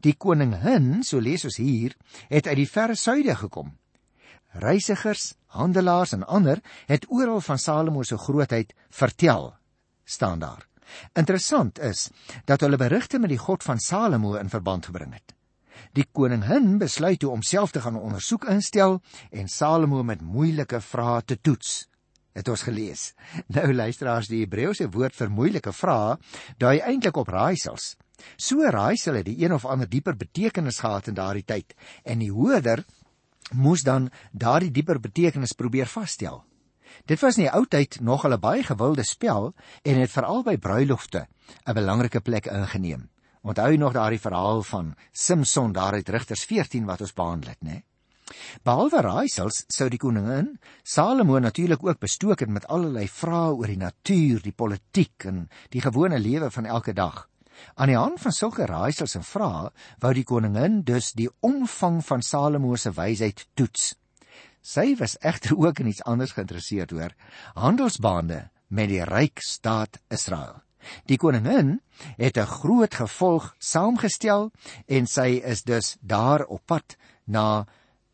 die 0.00 0.14
koningin, 0.16 1.02
so 1.04 1.20
lees 1.20 1.44
ons 1.44 1.58
hier, 1.60 1.92
het 2.30 2.46
uit 2.48 2.56
die 2.62 2.68
verre 2.68 2.96
suide 2.96 3.34
gekom. 3.36 3.74
Reisigers, 4.62 5.34
handelaars 5.52 6.14
en 6.16 6.24
ander 6.24 6.60
het 6.88 7.04
oral 7.12 7.40
van 7.44 7.60
Salomo 7.60 8.02
se 8.02 8.16
grootheid 8.16 8.72
vertel, 8.88 9.52
staan 10.04 10.40
daar. 10.40 10.64
Interessant 11.12 11.80
is 11.80 12.08
dat 12.48 12.64
hulle 12.64 12.80
berigte 12.80 13.20
met 13.20 13.32
die 13.32 13.40
God 13.40 13.64
van 13.64 13.80
Salomo 13.80 14.34
in 14.40 14.52
verband 14.52 14.88
gebring 14.88 15.12
het. 15.16 15.34
Die 15.92 16.06
koningin 16.12 16.78
besluit 16.80 17.20
toe 17.20 17.30
om 17.32 17.42
self 17.44 17.72
te 17.72 17.80
gaan 17.80 18.00
ondersoek 18.00 18.46
instel 18.48 19.00
en 19.30 19.48
Salomo 19.48 20.02
met 20.02 20.20
moeilike 20.24 20.80
vrae 20.80 21.22
te 21.24 21.40
toets. 21.40 21.88
Het 22.32 22.48
ons 22.48 22.62
gelees. 22.64 23.12
Nou 23.52 23.72
luisteraars, 23.74 24.28
die 24.32 24.40
Hebreëse 24.46 24.88
woord 24.92 25.16
vir 25.16 25.32
moeilike 25.32 25.72
vrae 25.76 26.16
dui 26.56 26.78
eintlik 26.80 27.20
op 27.20 27.28
raaisels. 27.28 27.96
So 28.36 28.62
raaisel 28.62 29.14
het 29.14 29.26
die 29.26 29.44
een 29.44 29.52
of 29.52 29.64
ander 29.64 29.88
dieper 29.88 30.16
betekenis 30.16 30.78
gehad 30.78 31.08
in 31.08 31.14
daardie 31.14 31.44
tyd 31.44 31.74
en 32.04 32.18
die 32.18 32.32
hoorder 32.32 32.84
moes 33.52 33.82
dan 33.82 34.10
daardie 34.32 34.70
dieper 34.70 35.00
betekenis 35.00 35.52
probeer 35.52 35.86
vasstel. 35.86 36.42
Dit 37.08 37.20
was 37.20 37.38
in 37.38 37.46
die 37.46 37.52
ou 37.52 37.64
tyd 37.66 38.00
nog 38.00 38.24
'n 38.26 38.40
baie 38.40 38.62
gewilde 38.62 39.02
spel 39.02 39.54
en 39.82 40.00
het 40.00 40.10
veral 40.10 40.42
by 40.42 40.56
bruilofte 40.56 41.26
'n 41.66 41.74
belangrike 41.74 42.20
plek 42.20 42.46
ingeneem. 42.46 43.08
Onthou 43.42 43.70
jy 43.70 43.76
nog 43.76 43.92
daardie 43.92 44.20
verhaal 44.20 44.62
van 44.62 44.94
Samson 45.12 45.72
daar 45.72 45.92
uit 45.92 46.08
Rigters 46.08 46.44
14 46.44 46.84
wat 46.84 47.00
ons 47.00 47.12
behandel 47.12 47.50
het, 47.50 47.60
né? 47.60 47.82
Behalwe 48.62 49.00
raaisels 49.00 49.64
sou 49.68 49.88
die 49.88 49.98
koningin 49.98 50.58
Salomo 50.82 51.38
natuurlik 51.38 51.82
ook 51.82 51.98
bestook 51.98 52.40
het 52.40 52.48
met 52.48 52.66
allerlei 52.66 53.08
vrae 53.08 53.52
oor 53.52 53.66
die 53.66 53.76
natuur, 53.76 54.42
die 54.42 54.52
politiek 54.52 55.24
en 55.24 55.48
die 55.70 55.80
gewone 55.80 56.18
lewe 56.18 56.50
van 56.50 56.66
elke 56.66 56.92
dag. 56.92 57.28
Aan 57.74 57.88
die 57.88 57.98
hand 57.98 58.20
van 58.20 58.32
sulke 58.32 58.66
raaisels 58.66 59.14
en 59.18 59.24
vrae 59.24 59.70
wou 60.00 60.12
die 60.14 60.24
koningin 60.24 60.82
dus 60.82 61.12
die 61.12 61.30
omvang 61.40 62.00
van 62.04 62.22
Salomo 62.22 62.76
se 62.76 62.92
wysheid 62.92 63.46
toets. 63.54 63.94
Sy 64.62 64.94
was 64.98 65.18
egter 65.20 65.56
ook 65.58 65.80
in 65.82 65.90
iets 65.90 66.04
anders 66.06 66.32
geïnteresseerd 66.32 66.90
hoor, 66.90 67.14
handelsbande 67.54 68.48
met 68.68 68.88
die 68.88 69.02
ryk 69.04 69.42
staat 69.42 69.98
Israel. 70.08 70.62
Die 71.06 71.18
koningin 71.18 71.80
het 72.16 72.36
'n 72.38 72.46
groot 72.46 72.94
gevolg 72.94 73.54
saamgestel 73.58 74.50
en 74.86 75.06
sy 75.06 75.40
is 75.44 75.62
dus 75.62 75.96
daar 76.00 76.44
op 76.44 76.62
pad 76.66 76.96
na 77.24 77.66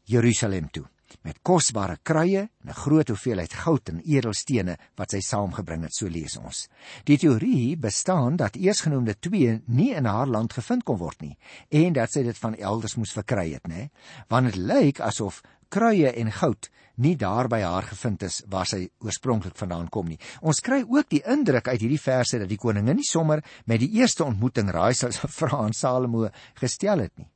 Jerusalem 0.04 0.70
toe. 0.70 0.84
Met 1.22 1.38
kosbare 1.42 1.98
kruie 2.02 2.40
en 2.40 2.68
'n 2.68 2.80
groot 2.82 3.08
hoeveelheid 3.08 3.52
goud 3.52 3.88
en 3.88 4.00
edelstene 4.04 4.76
wat 4.96 5.10
sy 5.10 5.20
saamgebring 5.20 5.82
het, 5.82 5.94
so 5.94 6.08
lees 6.08 6.36
ons. 6.36 6.68
Die 7.04 7.18
teorie 7.18 7.76
bestaan 7.76 8.36
dat 8.36 8.56
eersgenoemde 8.56 9.18
twee 9.18 9.62
nie 9.66 9.94
in 9.94 10.04
haar 10.04 10.26
land 10.26 10.52
gevind 10.52 10.84
kon 10.84 10.98
word 10.98 11.20
nie 11.20 11.36
en 11.70 11.92
dat 11.92 12.12
sy 12.12 12.22
dit 12.22 12.38
van 12.38 12.54
elders 12.54 12.96
moes 12.96 13.12
verkry 13.12 13.52
het, 13.52 13.68
né? 13.68 13.90
Want 14.28 14.46
dit 14.46 14.56
lyk 14.56 15.00
asof 15.00 15.42
kruie 15.68 16.12
en 16.12 16.32
goud 16.32 16.70
nie 16.98 17.14
daar 17.16 17.48
by 17.48 17.60
haar 17.62 17.86
gevind 17.86 18.22
is 18.26 18.40
waar 18.50 18.66
sy 18.66 18.88
oorspronklik 19.04 19.56
vandaan 19.58 19.88
kom 19.88 20.08
nie. 20.10 20.18
Ons 20.42 20.60
kry 20.64 20.82
ook 20.82 21.10
die 21.12 21.22
indruk 21.30 21.68
uit 21.68 21.80
hierdie 21.80 22.02
verse 22.02 22.40
dat 22.42 22.50
die 22.50 22.58
koningin 22.58 22.98
nie 22.98 23.06
sommer 23.06 23.44
met 23.66 23.80
die 23.80 23.92
eerste 24.00 24.26
ontmoeting 24.26 24.70
raaisels 24.74 25.20
vra 25.38 25.64
aan 25.64 25.76
Salomo 25.76 26.28
gestel 26.58 27.06
het 27.06 27.14
nie. 27.16 27.28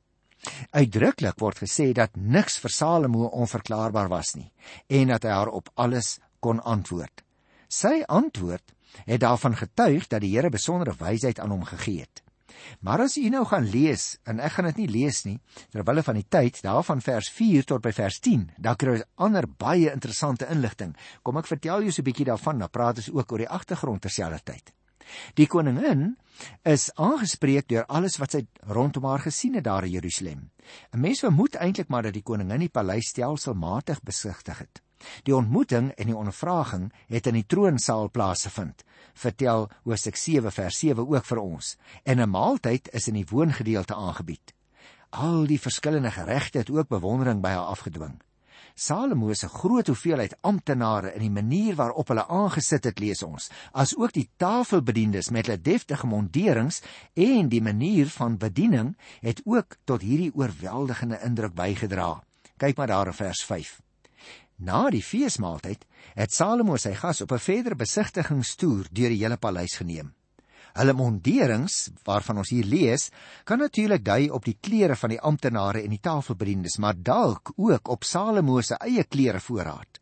Uitdruklik 0.71 1.39
word 1.39 1.63
gesê 1.63 1.91
dat 1.93 2.15
niks 2.15 2.57
vir 2.63 2.71
Salomo 2.71 3.29
onverklaarbaar 3.31 4.09
was 4.11 4.35
nie 4.35 4.51
en 4.87 5.13
dat 5.13 5.23
hy 5.23 5.29
haar 5.29 5.51
op 5.51 5.69
alles 5.75 6.17
kon 6.43 6.59
antwoord. 6.59 7.23
Sy 7.69 8.03
antwoord 8.07 8.75
het 9.07 9.23
daarvan 9.23 9.55
getuig 9.57 10.07
dat 10.07 10.21
die 10.21 10.35
Here 10.35 10.51
besondere 10.53 10.93
wysheid 10.99 11.39
aan 11.39 11.55
hom 11.55 11.63
gegee 11.65 12.03
het. 12.03 12.23
Maar 12.79 13.05
as 13.05 13.17
u 13.17 13.29
nou 13.29 13.43
gaan 13.45 13.65
lees, 13.69 14.17
en 14.23 14.39
ek 14.39 14.55
gaan 14.55 14.69
dit 14.71 14.83
nie 14.83 14.91
lees 14.91 15.23
nie, 15.27 15.39
terwyl 15.73 16.03
van 16.05 16.19
die 16.19 16.27
tyd 16.29 16.61
daarvan 16.63 17.01
vers 17.03 17.29
4 17.33 17.65
tot 17.71 17.83
by 17.83 17.91
vers 17.95 18.19
10, 18.23 18.45
dan 18.57 18.77
kry 18.79 18.97
ons 18.97 19.09
ander 19.25 19.47
baie 19.47 19.91
interessante 19.91 20.47
inligting. 20.53 20.93
Kom 21.23 21.39
ek 21.41 21.49
vertel 21.49 21.83
jou 21.87 21.91
so 21.91 22.01
'n 22.01 22.09
bietjie 22.11 22.29
daarvan, 22.29 22.59
dan 22.59 22.69
praat 22.69 22.97
ons 22.97 23.11
ook 23.11 23.31
oor 23.31 23.43
die 23.43 23.49
agtergrond 23.49 24.01
terselfdertyd. 24.01 24.73
Die 25.33 25.47
koningin 25.47 26.17
is 26.63 26.89
aangespreek 26.95 27.67
deur 27.67 27.85
alles 27.85 28.17
wat 28.17 28.31
sy 28.31 28.45
rondom 28.67 29.05
haar 29.05 29.19
gesien 29.19 29.53
het 29.55 29.63
daar 29.63 29.85
in 29.85 29.91
Jerusalem. 29.91 30.49
'n 30.91 30.99
Mens 30.99 31.19
vermoed 31.19 31.55
eintlik 31.55 31.87
maar 31.87 32.03
dat 32.03 32.13
die 32.13 32.23
koningin 32.23 32.59
die 32.59 32.69
paleis 32.69 33.09
stelselmatig 33.09 34.01
besigtig 34.01 34.59
het. 34.59 34.81
Die 35.23 35.35
ontmoeting 35.35 35.91
en 35.91 36.05
die 36.07 36.15
ondervraging 36.15 36.91
het 37.07 37.27
in 37.27 37.33
die 37.33 37.45
troonsaal 37.45 38.09
plaasgevind. 38.11 38.83
Vertel 39.13 39.69
Hosea 39.83 40.15
7 40.15 40.51
vers 40.51 40.79
7 40.79 41.07
ook 41.07 41.25
vir 41.25 41.37
ons. 41.37 41.77
En 42.03 42.19
'n 42.19 42.29
maaltyd 42.29 42.89
is 42.93 43.07
in 43.07 43.13
die 43.13 43.27
woongedeelte 43.29 43.95
aangebied. 43.95 44.53
Al 45.09 45.45
die 45.45 45.59
verskillende 45.59 46.11
geregte 46.11 46.57
het 46.57 46.69
ook 46.69 46.87
bewondering 46.87 47.41
by 47.41 47.49
haar 47.49 47.69
afgedwing. 47.69 48.21
Salomo 48.75 49.33
se 49.33 49.47
groot 49.47 49.87
hoeveelheid 49.87 50.33
amptenare 50.41 51.11
en 51.13 51.21
die 51.21 51.29
manier 51.29 51.75
waarop 51.77 52.09
hulle 52.09 52.25
aangesit 52.25 52.87
het 52.89 52.99
lees 52.99 53.21
ons, 53.23 53.49
as 53.71 53.93
ook 53.97 54.13
die 54.15 54.29
tafelbediendes 54.41 55.29
met 55.29 55.45
hulle 55.45 55.61
deftige 55.61 56.09
monderings 56.09 56.81
en 57.13 57.49
die 57.49 57.61
manier 57.61 58.09
van 58.09 58.37
bediening 58.41 58.95
het 59.21 59.43
ook 59.45 59.77
tot 59.85 60.01
hierdie 60.01 60.33
oorweldigende 60.33 61.21
indruk 61.21 61.53
bygedra. 61.53 62.23
Kyk 62.57 62.77
maar 62.77 62.89
daar 62.89 63.13
in 63.13 63.19
vers 63.19 63.43
5. 63.45 63.77
Na 64.57 64.89
die 64.89 65.03
feesmaaltyd 65.03 65.85
het 66.17 66.33
Salomo 66.33 66.77
sy 66.77 66.93
gas 66.97 67.21
op 67.21 67.31
'n 67.31 67.39
verdere 67.39 67.75
besigtigingstoer 67.75 68.87
deur 68.89 69.09
die 69.09 69.21
hele 69.21 69.37
paleis 69.37 69.77
geneem. 69.77 70.13
Hulle 70.73 70.93
monderings 70.97 71.91
waarvan 72.07 72.39
ons 72.41 72.49
hier 72.49 72.65
lees, 72.65 73.09
kan 73.45 73.61
natuurlik 73.61 74.05
dui 74.05 74.29
op 74.33 74.45
die 74.45 74.57
klere 74.59 74.95
van 74.97 75.13
die 75.13 75.21
amptenare 75.21 75.83
en 75.83 75.93
die 75.93 76.01
tafelbediendes, 76.01 76.79
maar 76.81 76.97
dalk 76.97 77.53
ook 77.55 77.89
op 77.93 78.03
Salomo 78.03 78.61
se 78.61 78.79
eie 78.81 79.03
klere 79.03 79.39
voorraad. 79.39 79.99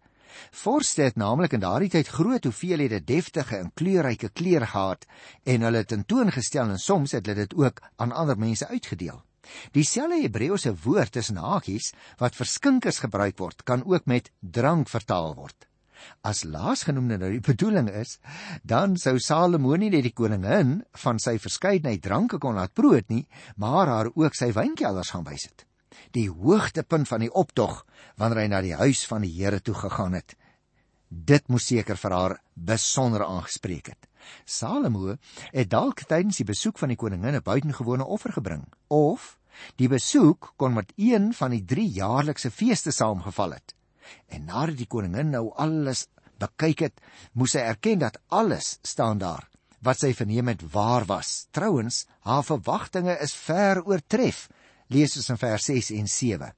Vorste 0.51 1.03
het 1.03 1.17
naamlik 1.19 1.53
in 1.53 1.63
daardie 1.63 1.89
tyd 1.91 2.07
groot 2.07 2.45
hoeveelhede 2.47 3.01
deftige 3.03 3.57
en 3.57 3.71
kleurryke 3.75 4.29
klere 4.29 4.67
gehad 4.67 5.05
en 5.43 5.67
hulle 5.67 5.83
het 5.83 5.91
tentoongestel 5.91 6.71
en 6.71 6.79
soms 6.79 7.11
het 7.17 7.27
hulle 7.27 7.45
dit 7.45 7.57
ook 7.59 7.81
aan 7.97 8.11
ander 8.11 8.39
mense 8.39 8.67
uitgedeel. 8.67 9.19
Dieselfde 9.75 10.21
Hebreëse 10.21 10.71
woord 10.83 11.11
tussen 11.17 11.41
hakies 11.41 11.91
wat 12.21 12.37
vir 12.37 12.47
skinkers 12.47 13.01
gebruik 13.03 13.37
word, 13.41 13.63
kan 13.63 13.83
ook 13.83 14.05
met 14.05 14.31
drank 14.39 14.89
vertaal 14.89 15.35
word. 15.35 15.67
As 16.21 16.43
laasgenoemde 16.43 17.17
nou 17.17 17.31
die 17.31 17.43
bedoeling 17.43 17.89
is, 17.89 18.19
dan 18.63 18.97
sou 18.97 19.17
Salomo 19.19 19.75
nie 19.75 19.89
net 19.89 20.03
die 20.03 20.13
koningin 20.13 20.81
van 21.03 21.19
sy 21.19 21.37
verskeidenheid 21.41 22.01
dranke 22.01 22.39
kon 22.41 22.55
laat 22.55 22.73
proe 22.73 23.01
nie, 23.07 23.27
maar 23.55 23.87
haar 23.87 24.11
ook 24.13 24.37
sy 24.37 24.51
wynkelders 24.55 25.13
gaan 25.15 25.25
wys 25.27 25.47
het. 25.49 25.65
Die 26.15 26.29
hoogtepunt 26.29 27.07
van 27.07 27.25
die 27.25 27.31
optog 27.31 27.85
wanneer 28.19 28.43
hy 28.43 28.47
na 28.51 28.61
die 28.61 28.77
huis 28.77 29.03
van 29.07 29.25
die 29.25 29.33
Here 29.33 29.59
toe 29.59 29.75
gegaan 29.75 30.15
het. 30.19 30.35
Dit 31.11 31.49
moes 31.51 31.65
seker 31.67 31.99
vir 31.99 32.15
haar 32.15 32.37
besonder 32.55 33.25
aangespreek 33.25 33.91
het. 33.91 34.07
Salomo 34.45 35.17
het 35.51 35.69
dalk 35.69 36.05
tydens 36.07 36.39
die 36.39 36.47
besoek 36.47 36.79
van 36.79 36.93
die 36.93 36.99
koningin 36.99 37.35
'n 37.35 37.43
buitengewone 37.43 38.05
offer 38.05 38.31
gebring 38.31 38.63
of 38.87 39.37
die 39.75 39.89
besoek 39.91 40.53
kon 40.55 40.73
met 40.73 40.93
een 40.95 41.33
van 41.33 41.51
die 41.51 41.65
3 41.65 41.87
jaarlikse 41.89 42.51
feeste 42.51 42.91
saamgeval 42.91 43.51
het. 43.51 43.75
En 44.27 44.45
nadat 44.49 44.77
die 44.79 44.89
koningin 44.89 45.31
nou 45.33 45.49
alles 45.55 46.07
bekyk 46.41 46.87
het, 46.87 47.01
moes 47.37 47.53
sy 47.55 47.63
erken 47.65 48.01
dat 48.01 48.17
alles 48.29 48.77
staan 48.81 49.21
daar 49.21 49.47
wat 49.81 49.97
sy 49.97 50.11
verneem 50.13 50.51
het 50.51 50.61
waar 50.73 51.07
was. 51.09 51.47
Trouwens, 51.51 52.05
haar 52.21 52.43
verwagtinge 52.45 53.15
is 53.21 53.33
ver 53.33 53.81
oortref. 53.81 54.47
Lees 54.93 55.15
ons 55.17 55.31
in 55.33 55.39
vers 55.41 55.65
6 55.71 55.89
en 55.97 56.07
7. 56.07 56.51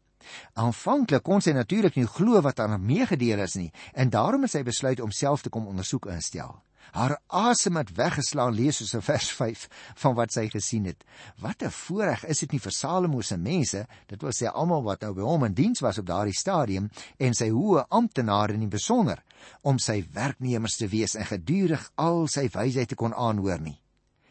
Aanvanklik 0.60 1.24
kon 1.24 1.44
sy 1.44 1.54
natuurlik 1.56 1.98
nie 2.00 2.08
glo 2.08 2.42
wat 2.44 2.60
aan 2.64 2.76
haar 2.76 2.84
meegedeel 2.84 3.44
is 3.44 3.56
nie, 3.60 3.72
en 3.94 4.12
daarom 4.12 4.46
het 4.46 4.54
sy 4.54 4.64
besluit 4.64 5.02
om 5.04 5.12
self 5.12 5.44
te 5.44 5.52
kom 5.54 5.68
ondersoek 5.72 6.08
instel. 6.12 6.56
Haar 6.92 7.18
asem 7.28 7.78
het 7.78 7.96
weggeslaan 7.96 8.54
lees 8.54 8.78
soos 8.78 8.94
in 8.94 9.02
vers 9.02 9.32
5 9.32 9.68
van 9.96 10.16
wat 10.16 10.34
sy 10.34 10.48
gesien 10.50 10.86
het. 10.86 11.04
Wat 11.42 11.64
'n 11.64 11.70
voorreg 11.70 12.26
is 12.26 12.40
dit 12.40 12.52
nie 12.52 12.60
vir 12.60 12.72
Salomo 12.72 13.22
se 13.22 13.38
mense, 13.38 13.88
dit 14.08 14.22
wil 14.22 14.32
sê 14.32 14.52
almal 14.54 14.84
wat 14.84 15.02
nou 15.02 15.14
by 15.14 15.22
hom 15.22 15.44
in 15.44 15.54
diens 15.54 15.80
was 15.80 15.98
op 15.98 16.06
daardie 16.06 16.38
stadium 16.38 16.90
en 17.18 17.34
sy 17.34 17.50
hoë 17.50 17.86
amptenare 17.90 18.54
in 18.54 18.60
die 18.60 18.78
besonder 18.78 19.24
om 19.62 19.80
sy 19.80 20.04
werknemers 20.14 20.78
te 20.78 20.88
wees 20.88 21.16
en 21.16 21.26
gedurig 21.26 21.92
al 21.96 22.28
sy 22.28 22.50
wysheid 22.54 22.90
te 22.90 22.96
kon 22.96 23.14
aanhoor 23.14 23.60
nie. 23.60 23.82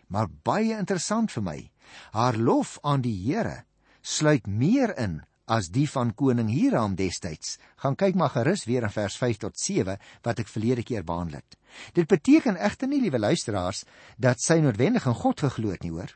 Maar 0.08 0.28
baie 0.42 0.78
interessant 0.78 1.32
vir 1.32 1.42
my, 1.42 1.70
haar 2.12 2.36
lof 2.36 2.78
aan 2.82 3.00
die 3.00 3.16
Here 3.24 3.64
sluit 4.02 4.46
meer 4.46 4.98
in 4.98 5.22
as 5.52 5.68
die 5.72 5.86
van 5.90 6.14
koning 6.16 6.48
Hiram 6.52 6.94
destyds. 6.96 7.58
Gaan 7.82 7.96
kyk 8.00 8.16
maar 8.16 8.32
gerus 8.32 8.64
weer 8.68 8.86
in 8.86 8.94
vers 8.94 9.18
5 9.20 9.42
tot 9.44 9.58
7 9.60 9.98
wat 10.24 10.40
ek 10.40 10.48
verlede 10.48 10.84
keer 10.86 11.04
behandel 11.04 11.42
het. 11.42 11.58
Dit 11.96 12.08
beteken 12.08 12.56
egter 12.56 12.88
nie, 12.88 13.02
liewe 13.02 13.20
luisteraars, 13.20 13.84
dat 14.16 14.40
sy 14.40 14.60
noodwendig 14.64 15.06
in 15.08 15.18
God 15.20 15.44
geglo 15.44 15.74
het 15.74 15.84
nie, 15.84 15.92
hoor. 15.92 16.12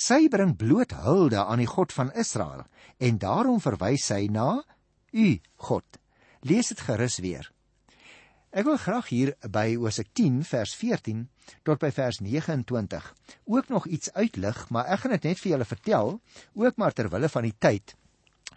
Sy 0.00 0.26
bring 0.32 0.56
bloot 0.56 0.94
hulde 1.04 1.40
aan 1.44 1.60
die 1.62 1.70
God 1.70 1.92
van 1.92 2.12
Israel 2.12 2.64
en 2.98 3.20
daarom 3.20 3.60
verwys 3.62 4.08
sy 4.10 4.26
na 4.32 4.62
U 5.14 5.28
God. 5.68 6.00
Lees 6.42 6.72
dit 6.72 6.80
gerus 6.84 7.20
weer. 7.24 7.50
Ek 8.54 8.66
wil 8.68 8.78
graag 8.78 9.08
hier 9.10 9.32
by 9.50 9.74
Hosea 9.80 10.06
10 10.14 10.42
vers 10.46 10.74
14 10.78 11.24
tot 11.66 11.80
by 11.82 11.90
vers 11.94 12.20
29 12.22 13.08
ook 13.50 13.68
nog 13.72 13.86
iets 13.86 14.12
uitlig, 14.14 14.60
maar 14.70 14.88
ek 14.94 15.04
gaan 15.04 15.16
dit 15.16 15.28
net 15.30 15.40
vir 15.42 15.54
julle 15.54 15.66
vertel, 15.68 16.16
ook 16.54 16.78
maar 16.78 16.94
ter 16.94 17.10
wille 17.10 17.30
van 17.32 17.48
die 17.48 17.56
tyd 17.58 17.96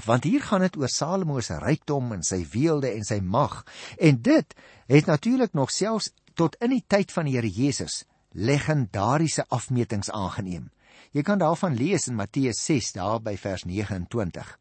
want 0.05 0.23
hier 0.23 0.43
gaan 0.43 0.61
dit 0.61 0.77
oor 0.77 0.91
Salomo 0.91 1.41
se 1.41 1.57
rykdom 1.59 2.11
en 2.13 2.23
sy 2.23 2.43
weelde 2.53 2.91
en 2.93 3.03
sy 3.07 3.19
mag 3.23 3.63
en 3.97 4.21
dit 4.21 4.55
het 4.87 5.09
natuurlik 5.09 5.53
nog 5.53 5.71
selfs 5.71 6.11
tot 6.37 6.55
in 6.61 6.75
die 6.75 6.83
tyd 6.87 7.11
van 7.11 7.25
die 7.25 7.35
Here 7.37 7.49
Jesus 7.49 8.03
legendariese 8.37 9.47
afmetings 9.49 10.11
aangeneem. 10.13 10.69
Jy 11.15 11.23
kan 11.25 11.39
daarvan 11.41 11.73
lees 11.77 12.07
in 12.07 12.17
Matteus 12.19 12.59
6 12.65 12.91
daar 12.99 13.21
by 13.23 13.33
vers 13.39 13.63
29. 13.65 14.51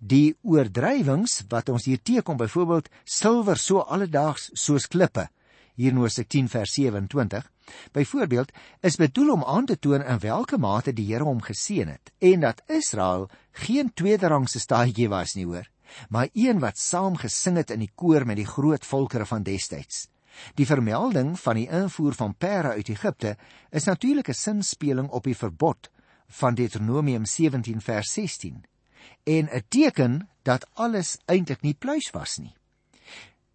Die 0.00 0.36
oordrywings 0.42 1.42
wat 1.52 1.68
ons 1.72 1.86
hier 1.88 2.00
teekom 2.02 2.36
byvoorbeeld 2.40 2.88
silwer 3.04 3.60
so 3.60 3.84
alledaags 3.84 4.50
soos 4.52 4.88
klippe 4.88 5.28
hier 5.78 5.94
in 5.94 6.00
Hosea 6.02 6.26
10 6.26 6.48
vers 6.50 6.72
27 6.74 7.44
byvoorbeeld 7.94 8.50
is 8.82 8.96
bedoel 8.98 9.32
om 9.36 9.44
aan 9.44 9.66
te 9.66 9.78
toon 9.78 10.02
in 10.02 10.18
watter 10.18 10.58
mate 10.58 10.92
die 10.92 11.06
Here 11.12 11.24
hom 11.24 11.40
geseën 11.44 11.92
het 11.92 12.10
en 12.18 12.42
dat 12.42 12.62
Israel 12.66 13.28
geen 13.52 13.92
tweederangse 13.94 14.58
staatjie 14.58 15.08
was 15.08 15.36
nie 15.38 15.46
hoor 15.46 15.68
maar 16.08 16.28
een 16.34 16.58
wat 16.58 16.78
saam 16.78 17.16
gesing 17.16 17.56
het 17.56 17.70
in 17.70 17.84
die 17.86 17.92
koor 17.94 18.26
met 18.26 18.40
die 18.40 18.48
groot 18.48 18.84
volkere 18.86 19.26
van 19.26 19.46
destyds 19.46 20.08
die 20.58 20.66
vermelding 20.66 21.36
van 21.38 21.62
die 21.62 21.68
invoer 21.70 22.18
van 22.18 22.34
pere 22.34 22.74
uit 22.74 22.90
Egipte 22.90 23.36
is 23.70 23.86
natuurlik 23.86 24.28
'n 24.28 24.40
sinspeling 24.42 25.08
op 25.08 25.24
die 25.24 25.36
verbod 25.36 25.90
van 26.26 26.54
Deuteronomium 26.54 27.24
17 27.24 27.80
vers 27.80 28.12
16 28.12 28.64
en 29.24 29.46
'n 29.46 29.62
teken 29.68 30.28
dat 30.42 30.66
alles 30.74 31.18
eintlik 31.26 31.62
nie 31.62 31.74
pluis 31.74 32.10
was 32.10 32.38
nie 32.38 32.54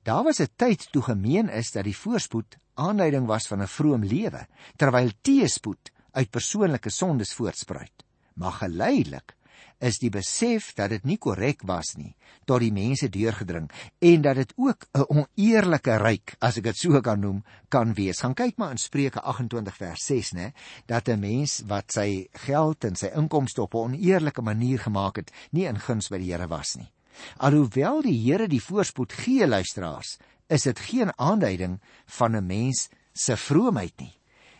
Daar 0.04 0.24
was 0.24 0.40
'n 0.40 0.52
tyd 0.56 0.92
toe 0.92 1.02
gemeen 1.02 1.50
is 1.50 1.72
dat 1.72 1.84
die 1.84 1.98
voorspoed 1.98 2.58
aanleiding 2.74 3.26
was 3.26 3.48
van 3.48 3.62
'n 3.62 3.68
vroom 3.68 4.04
lewe, 4.04 4.48
terwyl 4.76 5.12
teespoed 5.22 5.92
uit 6.12 6.30
persoonlike 6.30 6.90
sondes 6.90 7.34
voortspruit. 7.34 8.04
Maar 8.34 8.52
geleidelik 8.52 9.36
is 9.80 10.00
die 10.00 10.10
besef 10.10 10.74
dat 10.74 10.90
dit 10.90 11.04
nie 11.04 11.18
korrek 11.18 11.62
was 11.62 11.96
nie 11.96 12.16
tot 12.46 12.60
die 12.60 12.72
mense 12.72 13.10
deurgedring 13.10 13.70
en 14.00 14.22
dat 14.22 14.36
dit 14.36 14.54
ook 14.56 14.88
'n 14.92 15.06
oneerlike 15.08 15.98
ryk, 15.98 16.36
as 16.40 16.58
ek 16.58 16.64
dit 16.64 16.78
so 16.78 17.02
kan 17.02 17.20
noem, 17.20 17.44
kan 17.70 17.94
wees. 17.94 18.20
Gaan 18.20 18.34
kyk 18.34 18.58
maar 18.58 18.72
in 18.72 18.78
Spreuke 18.78 19.22
28 19.22 19.76
vers 19.76 20.06
6, 20.06 20.32
né, 20.32 20.54
dat 20.86 21.08
'n 21.08 21.20
mens 21.20 21.62
wat 21.66 21.92
sy 21.92 22.28
geld 22.32 22.84
en 22.84 22.96
sy 22.96 23.08
inkomste 23.16 23.62
op 23.62 23.74
'n 23.74 23.78
oneerlike 23.78 24.42
manier 24.42 24.80
gemaak 24.80 25.16
het, 25.16 25.32
nie 25.52 25.66
in 25.66 25.80
guns 25.80 26.10
by 26.10 26.18
die 26.18 26.32
Here 26.32 26.48
was 26.48 26.76
nie. 26.76 26.92
Alhoewel 27.38 28.02
die 28.02 28.18
Here 28.32 28.48
die 28.48 28.62
voorspoed 28.64 29.14
gee 29.14 29.48
luisteraars, 29.48 30.18
is 30.48 30.68
dit 30.68 30.80
geen 30.80 31.12
aanduiding 31.18 31.80
van 32.06 32.36
'n 32.36 32.46
mens 32.46 32.90
se 33.14 33.38
vroomheid 33.38 33.94
nie. 33.98 34.14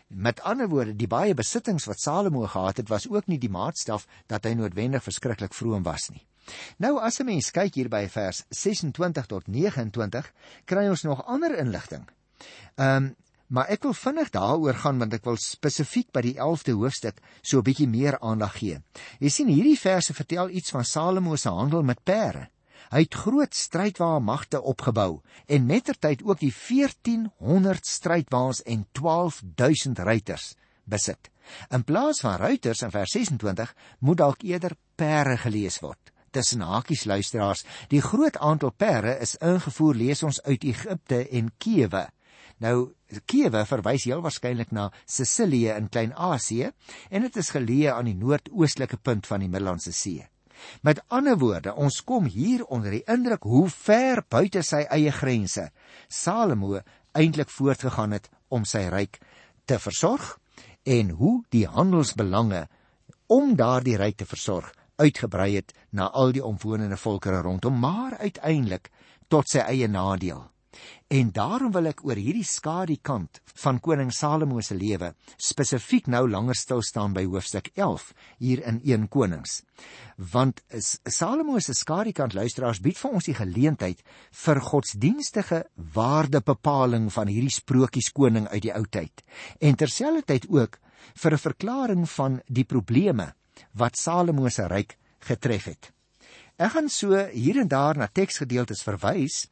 Met 0.08 0.40
ander 0.42 0.68
woorde, 0.68 0.96
die 0.96 1.08
baie 1.08 1.34
besittings 1.34 1.84
wat 1.84 2.00
Salomo 2.00 2.46
gehad 2.46 2.76
het, 2.76 2.88
was 2.88 3.08
ook 3.08 3.26
nie 3.26 3.38
die 3.38 3.50
maatstaf 3.50 4.06
dat 4.26 4.44
hy 4.44 4.52
noodwendig 4.54 5.02
verskriklik 5.02 5.54
vroom 5.54 5.82
was 5.82 6.08
nie. 6.08 6.26
Nou 6.78 6.98
as 7.00 7.20
'n 7.20 7.24
mens 7.24 7.50
kyk 7.50 7.74
hier 7.74 7.88
by 7.88 8.08
vers 8.08 8.44
26 8.48 9.26
tot 9.26 9.46
29, 9.46 10.32
kry 10.64 10.88
ons 10.88 11.02
nog 11.02 11.24
ander 11.26 11.58
inligting. 11.58 12.08
Ehm 12.76 12.96
um, 12.96 13.16
maar 13.48 13.68
ek 13.68 13.82
wil 13.82 13.94
vinnig 13.94 14.30
daaroor 14.30 14.74
gaan 14.74 14.98
want 14.98 15.14
ek 15.14 15.24
wil 15.24 15.36
spesifiek 15.40 16.10
by 16.12 16.22
die 16.24 16.34
11de 16.38 16.74
hoofstuk 16.78 17.20
so 17.42 17.58
'n 17.58 17.66
bietjie 17.68 17.88
meer 17.88 18.18
aandag 18.20 18.58
gee. 18.58 18.80
Jy 19.20 19.28
sien 19.28 19.48
hierdie 19.48 19.78
verse 19.78 20.14
vertel 20.14 20.50
iets 20.50 20.70
van 20.70 20.84
Salomo 20.84 21.36
se 21.36 21.48
handel 21.48 21.82
met 21.82 22.04
perde. 22.04 22.48
Hy 22.90 23.00
het 23.00 23.14
groot 23.14 23.54
strydwaamagte 23.54 24.62
opgebou 24.62 25.22
en 25.46 25.66
mettertyd 25.66 26.22
ook 26.22 26.38
die 26.38 26.52
1400 26.52 27.86
strydwaans 27.86 28.62
en 28.62 28.86
12000 28.92 29.98
ruiters 29.98 30.54
besit. 30.84 31.30
In 31.70 31.84
plaas 31.84 32.20
van 32.20 32.36
ruiters 32.36 32.82
in 32.82 32.90
vers 32.90 33.10
26 33.10 33.74
moet 33.98 34.16
dalk 34.16 34.42
eerder 34.42 34.76
perde 34.94 35.36
gelees 35.36 35.80
word. 35.80 36.12
Tussen 36.30 36.60
hakies 36.66 37.04
luisteraars, 37.04 37.64
die 37.88 38.02
groot 38.02 38.36
aantal 38.36 38.70
perde 38.70 39.18
is 39.22 39.36
ingevoer 39.36 39.94
lees 39.94 40.22
ons 40.22 40.42
uit 40.42 40.64
Egipte 40.64 41.28
en 41.28 41.52
Kiewe. 41.58 42.08
Nou 42.62 42.92
Kiewe 43.26 43.64
verwys 43.66 44.04
heel 44.08 44.22
waarskynlik 44.24 44.70
na 44.74 44.90
Sicilië 45.06 45.74
in 45.76 45.88
Klein-Asië 45.88 46.70
en 47.10 47.26
dit 47.26 47.36
is 47.36 47.50
geleë 47.54 47.94
aan 47.94 48.08
die 48.10 48.18
noordoostelike 48.18 48.98
punt 49.02 49.26
van 49.30 49.44
die 49.44 49.50
Middellandse 49.50 49.92
See. 49.92 50.24
Met 50.82 51.02
ander 51.08 51.36
woorde, 51.38 51.74
ons 51.74 52.00
kom 52.06 52.28
hier 52.30 52.64
onder 52.72 52.94
die 52.94 53.02
indruk 53.10 53.42
hoe 53.42 53.66
ver 53.70 54.22
buite 54.30 54.62
sy 54.62 54.84
eie 54.90 55.12
grense 55.12 55.68
Salomo 56.08 56.80
eintlik 57.14 57.50
voortgegaan 57.50 58.16
het 58.16 58.30
om 58.48 58.64
sy 58.66 58.86
ryk 58.90 59.20
te 59.66 59.78
versorg 59.78 60.36
en 60.84 61.10
hoe 61.18 61.42
die 61.54 61.66
handelsbelange 61.66 62.66
om 63.34 63.54
daardie 63.58 63.98
ryk 63.98 64.18
te 64.22 64.28
versorg 64.28 64.72
uitgebrei 64.96 65.54
het 65.56 65.72
na 65.90 66.10
al 66.10 66.32
die 66.34 66.44
omwonende 66.44 66.96
volkere 66.96 67.42
rondom, 67.42 67.78
maar 67.78 68.16
uiteindelik 68.18 68.90
tot 69.28 69.48
sy 69.50 69.64
eie 69.66 69.88
nadeel. 69.88 70.44
En 71.12 71.30
daarom 71.32 71.72
wil 71.72 71.90
ek 71.90 72.00
oor 72.06 72.16
hierdie 72.16 72.46
skadu 72.48 72.96
kant 73.04 73.40
van 73.60 73.76
koning 73.84 74.08
Salomo 74.12 74.62
se 74.64 74.74
lewe 74.74 75.10
spesifiek 75.36 76.08
nou 76.08 76.22
langer 76.30 76.56
stil 76.56 76.80
staan 76.82 77.12
by 77.12 77.26
hoofstuk 77.28 77.68
11 77.76 78.06
hier 78.40 78.62
in 78.64 78.80
1 78.80 79.08
Konings. 79.12 79.60
Want 80.16 80.62
Salomo 80.72 81.60
se 81.60 81.76
skadu 81.76 82.14
kant 82.16 82.34
luisteraars 82.34 82.80
bied 82.80 82.96
vir 82.96 83.18
ons 83.20 83.28
die 83.28 83.36
geleentheid 83.36 84.00
vir 84.44 84.62
godsdienstige 84.64 85.64
waardebepaling 85.94 87.10
van 87.12 87.28
hierdie 87.28 87.52
sprokies 87.52 88.08
koning 88.16 88.48
uit 88.48 88.64
die 88.64 88.74
ou 88.74 88.84
tyd. 88.88 89.24
En 89.60 89.76
terselfdertyd 89.76 90.48
ook 90.48 90.80
vir 91.14 91.32
'n 91.32 91.46
verklaring 91.48 92.10
van 92.10 92.40
die 92.48 92.64
probleme 92.64 93.34
wat 93.72 93.96
Salomo 93.96 94.48
se 94.48 94.66
ryk 94.66 94.96
getref 95.20 95.64
het. 95.64 95.92
Ek 96.56 96.70
gaan 96.70 96.88
so 96.88 97.26
hier 97.34 97.60
en 97.60 97.68
daar 97.68 97.96
na 97.96 98.06
teksgedeeltes 98.06 98.82
verwys 98.82 99.48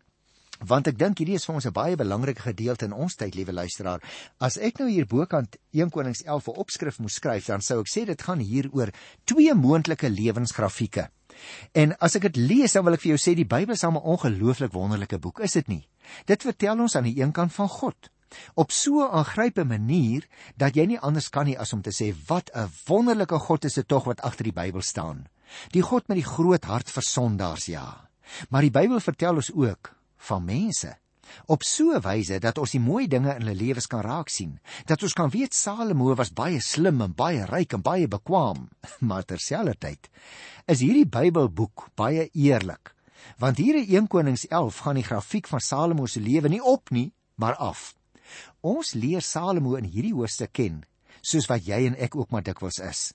want 0.66 0.86
ek 0.86 0.98
dink 0.98 1.18
hierdie 1.18 1.34
is 1.34 1.46
vir 1.46 1.54
ons 1.54 1.66
'n 1.66 1.72
baie 1.72 1.96
belangrike 1.96 2.42
gedeelte 2.42 2.84
in 2.84 2.92
ons 2.92 3.16
tyd, 3.16 3.34
liewe 3.34 3.52
luisteraar. 3.52 4.00
As 4.40 4.56
ek 4.56 4.78
nou 4.78 4.88
hier 4.88 5.06
bokant 5.06 5.56
1 5.72 5.90
Konings 5.90 6.22
11 6.22 6.48
'n 6.48 6.58
opskrif 6.58 6.98
moes 6.98 7.14
skryf, 7.14 7.46
dan 7.46 7.60
sou 7.60 7.80
ek 7.80 7.88
sê 7.88 8.06
dit 8.06 8.22
gaan 8.22 8.40
hier 8.40 8.68
oor 8.72 8.90
twee 9.24 9.54
moontlike 9.54 10.08
lewensgrafieke. 10.08 11.08
En 11.72 11.94
as 11.98 12.16
ek 12.16 12.22
dit 12.22 12.36
lees, 12.36 12.72
dan 12.72 12.84
wil 12.84 12.94
ek 12.94 13.00
vir 13.00 13.16
jou 13.16 13.18
sê 13.18 13.34
die 13.34 13.44
Bybel 13.44 13.74
is 13.74 13.84
'n 13.84 13.96
ongelooflik 13.96 14.72
wonderlike 14.72 15.18
boek, 15.18 15.40
is 15.40 15.52
dit 15.52 15.68
nie? 15.68 15.88
Dit 16.26 16.42
vertel 16.42 16.80
ons 16.80 16.96
aan 16.96 17.04
die 17.04 17.20
een 17.20 17.32
kant 17.32 17.52
van 17.52 17.68
God 17.68 18.10
op 18.54 18.70
so 18.72 19.02
'n 19.04 19.12
aangrypende 19.12 19.76
manier 19.76 20.26
dat 20.56 20.74
jy 20.74 20.86
nie 20.86 21.00
anders 21.00 21.28
kan 21.28 21.46
nie 21.46 21.58
as 21.58 21.72
om 21.72 21.82
te 21.82 21.90
sê 21.90 22.14
wat 22.26 22.50
'n 22.54 22.70
wonderlike 22.86 23.38
God 23.38 23.64
is 23.64 23.74
dit 23.74 23.88
tog 23.88 24.04
wat 24.04 24.20
agter 24.20 24.44
die 24.44 24.52
Bybel 24.52 24.82
staan. 24.82 25.26
Die 25.70 25.82
God 25.82 26.08
met 26.08 26.16
die 26.16 26.32
groot 26.34 26.64
hart 26.64 26.90
vir 26.90 27.02
sondaars, 27.02 27.66
ja. 27.66 28.08
Maar 28.48 28.60
die 28.60 28.70
Bybel 28.70 29.00
vertel 29.00 29.34
ons 29.34 29.52
ook 29.52 29.94
van 30.28 30.44
mense. 30.44 30.96
Op 31.46 31.62
so 31.62 31.92
'n 31.94 32.00
wyse 32.00 32.38
dat 32.38 32.58
ons 32.58 32.70
die 32.70 32.80
mooi 32.80 33.06
dinge 33.08 33.34
in 33.34 33.42
hulle 33.42 33.54
lewens 33.54 33.86
kan 33.86 34.00
raak 34.00 34.28
sien 34.28 34.58
dat 34.86 35.02
ons 35.02 35.12
kan 35.12 35.30
weet 35.30 35.54
Salomo 35.54 36.14
was 36.14 36.32
baie 36.32 36.60
slim 36.60 37.00
en 37.00 37.14
baie 37.14 37.44
ryk 37.46 37.72
en 37.72 37.82
baie 37.82 38.08
bekwam 38.08 38.68
maar 39.08 39.24
terselfdertyd 39.24 40.10
is 40.66 40.80
hierdie 40.80 41.06
Bybelboek 41.06 41.88
baie 41.94 42.28
eerlik 42.32 42.94
want 43.38 43.56
hier 43.56 43.76
in 43.76 43.88
1 43.88 44.06
Konings 44.06 44.46
11 44.46 44.78
gaan 44.78 44.94
die 44.94 45.08
grafiek 45.08 45.48
van 45.48 45.60
Salomo 45.60 46.06
se 46.06 46.20
lewe 46.20 46.48
nie 46.48 46.62
op 46.62 46.90
nie 46.90 47.12
maar 47.34 47.56
af. 47.56 47.94
Ons 48.60 48.92
leer 48.92 49.22
Salomo 49.22 49.74
in 49.74 49.88
hierdie 49.88 50.14
hoofstuk 50.14 50.52
ken 50.52 50.82
soos 51.22 51.46
wat 51.46 51.66
jy 51.66 51.86
en 51.86 51.96
ek 51.96 52.16
ook 52.16 52.30
maar 52.30 52.42
dikwels 52.42 52.78
is. 52.78 53.14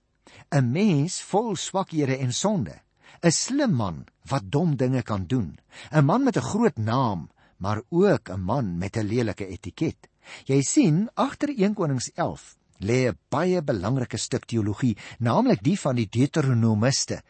'n 0.51 0.71
mens 0.71 1.21
vol 1.21 1.55
swakhede 1.55 2.17
en 2.17 2.33
sonde 2.33 2.75
'n 3.23 3.31
slim 3.31 3.73
man 3.73 4.05
wat 4.29 4.51
dom 4.51 4.75
dinge 4.75 5.01
kan 5.01 5.25
doen, 5.25 5.57
'n 5.91 6.05
man 6.05 6.23
met 6.23 6.37
'n 6.37 6.49
groot 6.51 6.77
naam, 6.77 7.29
maar 7.57 7.81
ook 7.89 8.29
'n 8.29 8.41
man 8.41 8.77
met 8.77 8.97
'n 8.97 9.07
lelike 9.07 9.47
etiket. 9.47 10.07
Jy 10.45 10.61
sien, 10.61 11.09
agter 11.13 11.49
1 11.49 11.73
Konings 11.73 12.11
11 12.15 12.57
lê 12.79 13.07
'n 13.07 13.17
baie 13.29 13.61
belangrike 13.61 14.17
stuk 14.17 14.45
teologie, 14.45 14.97
naamlik 15.19 15.63
die 15.63 15.79
van 15.79 15.95
die 15.95 16.09
Deuteronomiste 16.09 17.21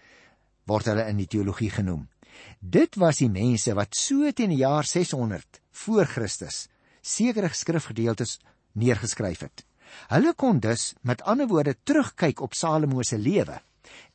word 0.65 0.86
hulle 0.86 1.08
in 1.08 1.17
die 1.17 1.28
teologie 1.28 1.69
genoem. 1.69 2.08
Dit 2.60 2.95
was 2.95 3.17
die 3.17 3.30
mense 3.30 3.73
wat 3.73 3.95
so 3.95 4.32
teen 4.32 4.50
die 4.50 4.63
jaar 4.63 4.84
600 4.84 5.62
voor 5.71 6.06
Christus 6.06 6.67
sekere 7.02 7.50
skrifgedeeltes 7.54 8.39
neergeskryf 8.73 9.39
het. 9.39 9.63
Hulle 10.12 10.34
kon 10.34 10.60
dus 10.60 10.93
met 11.02 11.21
ander 11.21 11.47
woorde 11.47 11.76
terugkyk 11.84 12.41
op 12.41 12.54
Salomo 12.54 13.04
se 13.04 13.17
lewe 13.17 13.62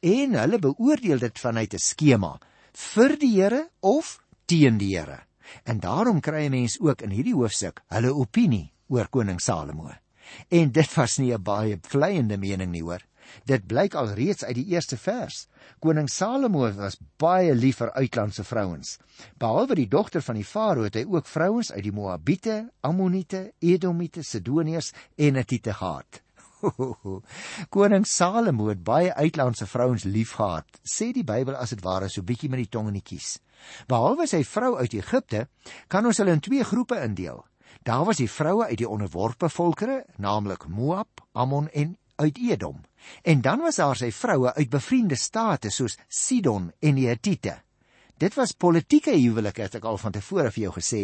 en 0.00 0.34
hulle 0.34 0.58
beoordeel 0.58 1.18
dit 1.18 1.38
vanuit 1.38 1.74
'n 1.74 1.78
skema 1.78 2.38
vir 2.72 3.16
die 3.18 3.34
Here 3.36 3.68
of 3.80 4.18
teen 4.46 4.78
die 4.78 4.96
Here. 4.96 5.20
En 5.64 5.80
daarom 5.80 6.20
kry 6.20 6.46
'n 6.46 6.50
mens 6.50 6.80
ook 6.80 7.02
in 7.02 7.10
hierdie 7.10 7.34
hoofstuk 7.34 7.82
hulle 7.88 8.14
opinie 8.14 8.72
oor 8.88 9.08
koning 9.08 9.40
Salomo. 9.40 9.90
En 10.48 10.72
dit 10.72 10.94
was 10.94 11.18
nie 11.18 11.32
'n 11.34 11.42
baie 11.42 11.78
vleiende 11.82 12.38
mening 12.38 12.70
nie, 12.70 12.82
hoor. 12.82 13.02
Dit 13.44 13.66
blyk 13.66 13.94
al 13.94 14.12
reeds 14.14 14.44
uit 14.44 14.54
die 14.54 14.66
eerste 14.74 14.96
vers. 14.96 15.48
Koning 15.78 16.08
Salomo 16.08 16.72
was 16.72 16.98
baie 17.16 17.54
lief 17.54 17.76
vir 17.76 17.92
uitlandse 17.92 18.44
vrouens. 18.44 18.98
Behalwe 19.38 19.74
die 19.74 19.88
dogter 19.88 20.22
van 20.22 20.34
die 20.34 20.44
farao 20.44 20.84
het 20.84 20.94
hy 20.94 21.04
ook 21.04 21.26
vrouens 21.26 21.72
uit 21.72 21.82
die 21.82 21.92
Moabiete, 21.92 22.70
Ammoniete, 22.80 23.52
Edomiete, 23.58 24.22
Sidoniërs 24.22 24.92
en 25.16 25.34
Hittite 25.34 25.74
gehad. 25.74 26.21
Koning 27.74 28.06
Salomo 28.06 28.68
het 28.70 28.82
baie 28.84 29.14
uitlandse 29.14 29.66
vrouens 29.66 30.04
liefgehad, 30.04 30.68
sê 30.82 31.12
die 31.14 31.24
Bybel 31.26 31.56
as 31.58 31.74
dit 31.74 31.82
ware 31.84 32.10
so 32.10 32.24
bietjie 32.26 32.50
met 32.52 32.62
die 32.62 32.70
tong 32.70 32.90
in 32.90 32.98
die 32.98 33.04
kies. 33.04 33.36
Behalwe 33.90 34.26
sy 34.30 34.42
vrou 34.46 34.76
uit 34.80 34.94
Egipte, 34.98 35.46
kan 35.88 36.06
ons 36.06 36.20
hulle 36.22 36.34
in 36.34 36.44
twee 36.44 36.64
groepe 36.66 36.98
indeel. 37.02 37.42
Daar 37.82 38.04
was 38.06 38.20
die 38.20 38.30
vroue 38.30 38.68
uit 38.68 38.78
die 38.78 38.88
onderworpe 38.88 39.48
volkere, 39.50 40.02
naamlik 40.22 40.68
Moab, 40.68 41.24
Ammon 41.32 41.68
en 41.72 41.96
uit 42.22 42.38
Edom. 42.38 42.82
En 43.22 43.40
dan 43.42 43.60
was 43.64 43.80
daar 43.80 43.98
sy 43.98 44.12
vroue 44.14 44.54
uit 44.54 44.70
bevriende 44.70 45.18
state 45.18 45.70
soos 45.70 45.98
Sidon 46.08 46.70
en 46.78 46.98
die 46.98 47.08
Hittite. 47.08 47.58
Dit 48.22 48.36
was 48.38 48.52
politieke 48.54 49.16
huwelike 49.18 49.64
het 49.64 49.80
ek 49.80 49.86
al 49.90 49.96
van 49.98 50.12
tevore 50.14 50.50
vir 50.54 50.62
jou 50.68 50.72
gesê, 50.76 51.00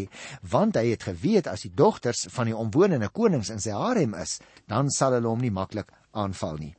want 0.52 0.76
hy 0.78 0.92
het 0.92 1.08
geweet 1.08 1.48
as 1.50 1.64
die 1.66 1.72
dogters 1.74 2.28
van 2.30 2.46
die 2.46 2.54
omwonende 2.54 3.08
konings 3.10 3.50
in 3.50 3.58
sy 3.58 3.74
harem 3.74 4.14
is, 4.14 4.36
dan 4.70 4.92
sal 4.94 5.16
hulle 5.16 5.32
hom 5.32 5.42
nie 5.42 5.50
maklik 5.50 5.90
aanval 6.14 6.60
nie. 6.62 6.70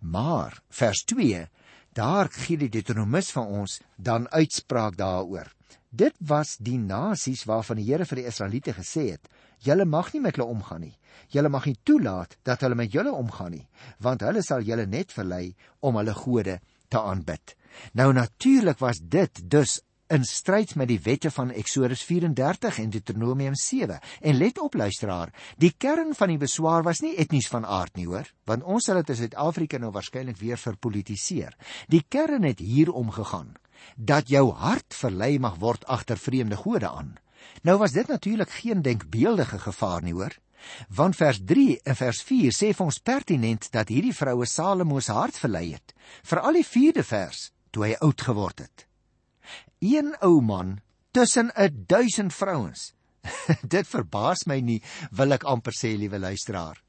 Maar 0.00 0.56
vers 0.72 1.04
2, 1.12 1.44
daar 1.92 2.32
gee 2.32 2.56
die 2.64 2.70
Deuteronomus 2.72 3.34
van 3.36 3.52
ons 3.60 3.76
dan 4.00 4.30
uitspraak 4.32 4.96
daaroor. 4.96 5.52
Dit 5.92 6.16
was 6.24 6.56
die 6.56 6.78
nasies 6.80 7.44
waarvan 7.44 7.82
die 7.82 7.90
Here 7.90 8.08
vir 8.08 8.22
die 8.22 8.28
Israeliete 8.32 8.72
gesê 8.72 9.10
het: 9.10 9.28
"Julle 9.60 9.84
mag 9.84 10.14
nie 10.14 10.24
met 10.24 10.40
hulle 10.40 10.48
omgaan 10.48 10.86
nie. 10.88 10.96
Julle 11.28 11.52
mag 11.52 11.68
nie 11.68 11.76
toelaat 11.84 12.38
dat 12.48 12.64
hulle 12.64 12.80
met 12.80 12.92
julle 12.92 13.12
omgaan 13.12 13.58
nie, 13.60 13.66
want 14.00 14.24
hulle 14.24 14.40
sal 14.40 14.64
julle 14.64 14.86
net 14.86 15.12
verlei 15.12 15.54
om 15.80 16.00
hulle 16.00 16.16
gode 16.16 16.62
te 16.88 16.96
aanbid." 16.96 17.60
Nou 17.92 18.12
natuurlik 18.12 18.78
was 18.78 19.00
dit 19.02 19.50
dus 19.50 19.80
in 20.12 20.24
stryd 20.28 20.74
met 20.76 20.90
die 20.90 21.00
wette 21.00 21.30
van 21.32 21.50
Eksodus 21.56 22.02
34 22.04 22.78
en 22.82 22.90
Deuteronomium 22.92 23.54
7. 23.56 24.00
En 24.20 24.36
let 24.36 24.58
op 24.60 24.74
luisteraar, 24.74 25.32
die 25.56 25.72
kern 25.78 26.12
van 26.14 26.28
die 26.28 26.40
beswaar 26.42 26.84
was 26.84 27.00
nie 27.00 27.14
etnies 27.16 27.48
van 27.48 27.64
aard 27.64 27.96
nie, 27.96 28.06
hoor, 28.06 28.28
want 28.44 28.66
ons 28.68 28.84
sal 28.84 29.00
dit 29.00 29.14
in 29.14 29.20
Suid-Afrika 29.22 29.80
nou 29.80 29.92
waarskynlik 29.94 30.36
weer 30.40 30.60
verpolitiseer. 30.60 31.56
Die 31.88 32.04
kern 32.08 32.44
het 32.44 32.60
hier 32.60 32.92
omgegaan 32.92 33.54
dat 33.96 34.28
jou 34.30 34.52
hart 34.52 34.94
verlei 34.94 35.38
mag 35.42 35.56
word 35.58 35.86
agter 35.90 36.20
vreemde 36.20 36.56
gode 36.60 36.88
aan. 36.88 37.16
Nou 37.66 37.78
was 37.80 37.96
dit 37.96 38.06
natuurlik 38.06 38.50
geen 38.50 38.82
denkbeeldige 38.82 39.58
gevaar 39.58 40.02
nie, 40.02 40.12
hoor. 40.12 40.36
Want 40.88 41.16
vers 41.16 41.40
3 41.44 41.80
en 41.82 41.96
vers 41.96 42.22
4 42.22 42.54
sê 42.54 42.70
vir 42.76 42.86
ons 42.86 43.00
pertinent 43.02 43.66
dat 43.74 43.90
hierdie 43.90 44.14
vroue 44.14 44.46
Salomo 44.46 45.00
se 45.00 45.16
hart 45.16 45.40
verlei 45.40 45.72
het. 45.72 45.96
Vir 46.22 46.40
al 46.44 46.60
die 46.60 46.66
4de 46.68 47.02
vers 47.02 47.48
toe 47.72 47.88
hy 47.88 47.94
oud 48.04 48.20
geword 48.20 48.64
het. 48.64 48.86
Een 49.82 50.12
ou 50.22 50.40
man 50.40 50.80
tussen 51.12 51.50
'n 51.56 51.84
duisend 51.86 52.34
vrouens. 52.34 52.92
Dit 53.74 53.88
verbaas 53.88 54.46
my 54.46 54.60
nie, 54.60 54.82
wil 55.10 55.32
ek 55.32 55.44
amper 55.44 55.72
sê, 55.72 55.96
liewe 55.96 56.18
luisteraar. 56.18 56.82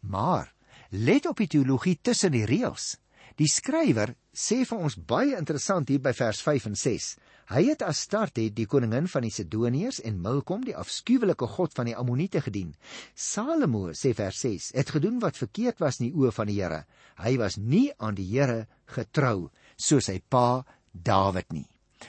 Maar 0.00 0.54
let 0.90 1.26
op 1.26 1.36
die 1.36 1.50
teologie 1.50 1.98
tussen 2.02 2.32
die 2.32 2.46
reëls. 2.46 2.96
Die 3.34 3.50
skrywer 3.50 4.14
sê 4.30 4.60
vir 4.62 4.78
ons 4.78 4.94
baie 4.94 5.34
interessant 5.34 5.88
hier 5.90 6.02
by 6.02 6.12
vers 6.14 6.42
5 6.42 6.66
en 6.70 6.76
6. 6.78 7.06
Hy 7.50 7.62
het 7.66 7.82
Astarte, 7.82 8.44
die 8.54 8.66
koningin 8.70 9.08
van 9.10 9.26
die 9.26 9.32
Sidoniërs 9.34 9.98
en 10.06 10.20
Milkom, 10.22 10.62
die 10.64 10.76
afskuwelike 10.78 11.48
god 11.56 11.74
van 11.74 11.90
die 11.90 11.96
Ammoniete 11.98 12.40
gedien. 12.40 12.70
Salomo 13.14 13.90
sê 13.92 14.14
vers 14.14 14.38
6, 14.46 14.70
het 14.78 14.94
gedoen 14.94 15.18
wat 15.24 15.40
verkeerd 15.40 15.82
was 15.82 15.98
in 16.00 16.08
die 16.08 16.14
oë 16.14 16.32
van 16.32 16.48
die 16.48 16.60
Here. 16.60 16.84
Hy 17.18 17.34
was 17.42 17.58
nie 17.58 17.90
aan 17.98 18.14
die 18.16 18.28
Here 18.30 18.68
getrou 18.94 19.50
soos 19.76 20.06
sy 20.10 20.20
pa 20.20 20.64
Dawid 20.92 21.52
nie. 21.52 21.68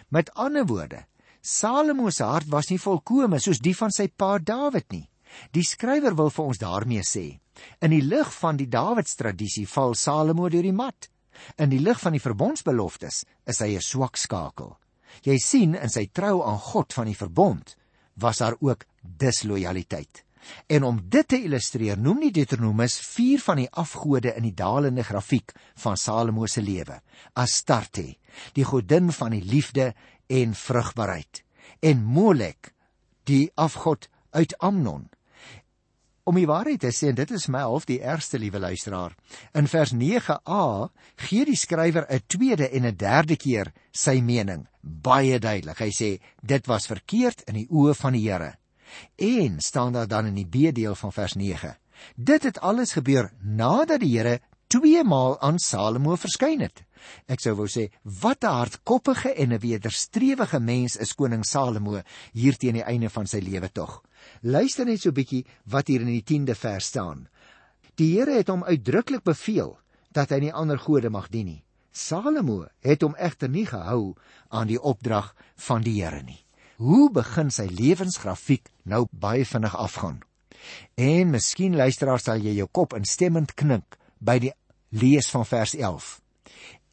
Met 0.10 0.30
ander 0.36 0.66
woorde, 0.66 1.06
Salomo 1.42 2.10
se 2.10 2.24
hart 2.24 2.50
was 2.50 2.70
nie 2.70 2.82
volkome 2.82 3.40
soos 3.40 3.62
die 3.62 3.76
van 3.78 3.92
sy 3.92 4.08
pa 4.08 4.38
Dawid 4.40 4.92
nie. 4.92 5.06
Die 5.52 5.66
skrywer 5.66 6.16
wil 6.16 6.32
vir 6.32 6.46
ons 6.46 6.62
daarmee 6.62 7.04
sê, 7.04 7.26
in 7.82 7.94
die 7.94 8.04
lig 8.04 8.32
van 8.40 8.58
die 8.60 8.70
Dawidstradisie 8.72 9.68
val 9.68 9.96
Salomo 9.96 10.50
deur 10.50 10.66
die 10.66 10.76
mat. 10.76 11.10
In 11.60 11.70
die 11.70 11.82
lig 11.84 12.00
van 12.00 12.16
die 12.16 12.24
verbondsbeloftes 12.24 13.24
is 13.46 13.60
hy 13.60 13.76
'n 13.76 13.82
swak 13.82 14.18
skakel. 14.18 14.78
Jy 15.24 15.38
sien 15.40 15.76
in 15.76 15.90
sy 15.90 16.08
trou 16.08 16.44
aan 16.44 16.60
God 16.60 16.94
van 16.94 17.06
die 17.06 17.16
verbond 17.16 17.76
was 18.16 18.38
daar 18.38 18.56
ook 18.60 18.86
dislojaliteit. 19.02 20.25
En 20.68 20.84
om 20.84 21.00
dit 21.10 21.28
te 21.28 21.40
illustreer, 21.42 21.98
noem 21.98 22.20
die 22.28 22.32
Deuteronomus 22.32 23.00
vier 23.16 23.42
van 23.42 23.62
die 23.64 23.70
afgode 23.72 24.36
in 24.36 24.48
die 24.48 24.54
dalende 24.54 25.04
grafiek 25.04 25.54
van 25.84 25.98
Salomo 25.98 26.48
se 26.48 26.62
lewe: 26.62 27.02
Astarte, 27.34 28.16
die 28.54 28.66
godin 28.66 29.12
van 29.12 29.32
die 29.32 29.44
liefde 29.44 29.94
en 30.28 30.56
vrugbaarheid, 30.56 31.44
en 31.80 32.04
Molek, 32.04 32.74
die 33.24 33.52
afgod 33.56 34.10
uit 34.32 34.58
Amnon, 34.60 35.10
Om 36.26 36.40
die 36.40 36.48
waarheid 36.50 36.82
te 36.82 36.90
sê, 36.90 37.12
en 37.12 37.18
dit 37.20 37.32
is 37.38 37.44
my 37.54 37.60
half 37.68 37.84
die 37.86 38.00
ergste 38.02 38.40
liewe 38.42 38.58
luisteraar. 38.58 39.14
In 39.54 39.68
vers 39.70 39.92
9a 39.94 40.62
gee 41.28 41.46
die 41.46 41.58
skrywer 41.58 42.08
'n 42.10 42.26
tweede 42.26 42.70
en 42.70 42.86
'n 42.90 42.98
derde 42.98 43.36
keer 43.38 43.72
sy 43.94 44.22
mening, 44.22 44.66
baie 44.82 45.38
duidelik. 45.40 45.78
Hy 45.78 45.92
sê 45.94 46.10
dit 46.42 46.66
was 46.66 46.88
verkeerd 46.88 47.46
in 47.46 47.54
die 47.54 47.68
oë 47.70 47.94
van 47.94 48.14
die 48.14 48.26
Here. 48.26 48.58
En 49.16 49.60
staan 49.60 49.94
daar 49.94 50.08
dan 50.08 50.26
in 50.26 50.36
die 50.36 50.48
B-deel 50.48 50.96
van 50.96 51.14
vers 51.14 51.34
9. 51.34 51.78
Dit 52.16 52.44
het 52.44 52.60
alles 52.60 52.94
gebeur 52.94 53.32
nadat 53.42 54.00
die 54.00 54.18
Here 54.18 54.40
twee 54.68 55.04
maal 55.04 55.40
aan 55.40 55.60
Salomo 55.60 56.16
verskyn 56.16 56.64
het. 56.66 56.84
Ek 57.30 57.42
sou 57.44 57.54
wou 57.56 57.68
sê, 57.70 57.90
wat 58.04 58.44
'n 58.44 58.56
hardkoppige 58.60 59.34
en 59.34 59.54
'n 59.54 59.60
wederstrewige 59.60 60.60
mens 60.60 60.96
is 60.96 61.14
koning 61.14 61.46
Salomo 61.46 62.02
hier 62.34 62.58
teen 62.58 62.74
die 62.74 62.84
einde 62.84 63.10
van 63.10 63.28
sy 63.28 63.40
lewe 63.40 63.70
tog. 63.70 64.02
Luister 64.42 64.86
net 64.86 65.02
so 65.02 65.10
'n 65.10 65.14
bietjie 65.14 65.46
wat 65.66 65.88
hier 65.88 66.02
in 66.02 66.08
die 66.08 66.24
10de 66.24 66.56
vers 66.56 66.86
staan. 66.86 67.28
Die 67.96 68.18
Here 68.18 68.32
het 68.38 68.48
hom 68.48 68.64
uitdruklik 68.64 69.24
beveel 69.24 69.78
dat 70.12 70.30
hy 70.30 70.40
nie 70.40 70.54
ander 70.54 70.80
gode 70.80 71.10
mag 71.10 71.30
dien 71.30 71.46
nie. 71.46 71.64
Salomo 71.92 72.68
het 72.80 73.02
hom 73.02 73.16
egter 73.16 73.50
nie 73.50 73.66
gehou 73.66 74.16
aan 74.50 74.68
die 74.68 74.82
opdrag 74.82 75.36
van 75.56 75.82
die 75.82 76.04
Here 76.04 76.24
nie. 76.24 76.45
Hoe 76.76 77.08
begin 77.08 77.52
sy 77.56 77.70
lewensgrafiek 77.72 78.68
nou 78.84 79.06
baie 79.16 79.46
vinnig 79.48 79.76
afgaan? 79.80 80.20
En 81.00 81.32
miskien 81.32 81.76
luisteraar 81.76 82.20
sal 82.20 82.42
jy 82.44 82.58
jou 82.58 82.68
kop 82.68 82.98
instemmend 82.98 83.54
knik 83.56 83.96
by 84.20 84.36
die 84.44 84.52
lees 84.92 85.30
van 85.32 85.46
vers 85.48 85.76
11. 85.78 86.10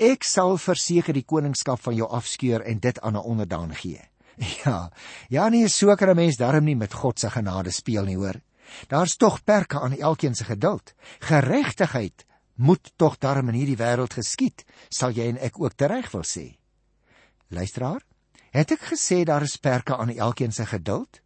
Ek 0.02 0.22
sal 0.26 0.54
verseker 0.62 1.16
die 1.16 1.26
koningskap 1.26 1.82
van 1.82 1.96
jou 1.98 2.06
afskeur 2.06 2.62
en 2.62 2.78
dit 2.78 3.00
aan 3.00 3.16
'n 3.16 3.26
onderdaan 3.26 3.74
gee. 3.74 4.00
Ja, 4.64 4.90
ja 5.28 5.48
nee, 5.48 5.68
so 5.68 5.94
kan 5.96 6.10
'n 6.10 6.16
mens 6.16 6.36
darm 6.36 6.64
nie 6.64 6.76
met 6.76 6.94
God 6.94 7.18
se 7.18 7.30
genade 7.30 7.70
speel 7.70 8.04
nie, 8.04 8.16
hoor. 8.16 8.40
Daar's 8.88 9.16
tog 9.16 9.44
perke 9.44 9.80
aan 9.80 9.98
elkeen 9.98 10.34
se 10.34 10.44
geduld. 10.44 10.94
Geregtigheid 11.18 12.24
moet 12.54 12.92
tog 12.96 13.18
darm 13.18 13.48
in 13.48 13.54
hierdie 13.54 13.76
wêreld 13.76 14.14
geskied, 14.14 14.64
sal 14.88 15.10
jy 15.10 15.28
en 15.28 15.38
ek 15.38 15.60
ook 15.60 15.74
tereg 15.74 16.10
wil 16.10 16.24
sê. 16.24 16.56
Luisteraar, 17.48 18.02
het 18.52 18.72
ek 18.76 18.88
gesê 18.92 19.22
daar 19.24 19.44
is 19.46 19.56
perke 19.56 19.96
aan 19.96 20.12
elkeen 20.12 20.52
se 20.52 20.66
geduld? 20.68 21.20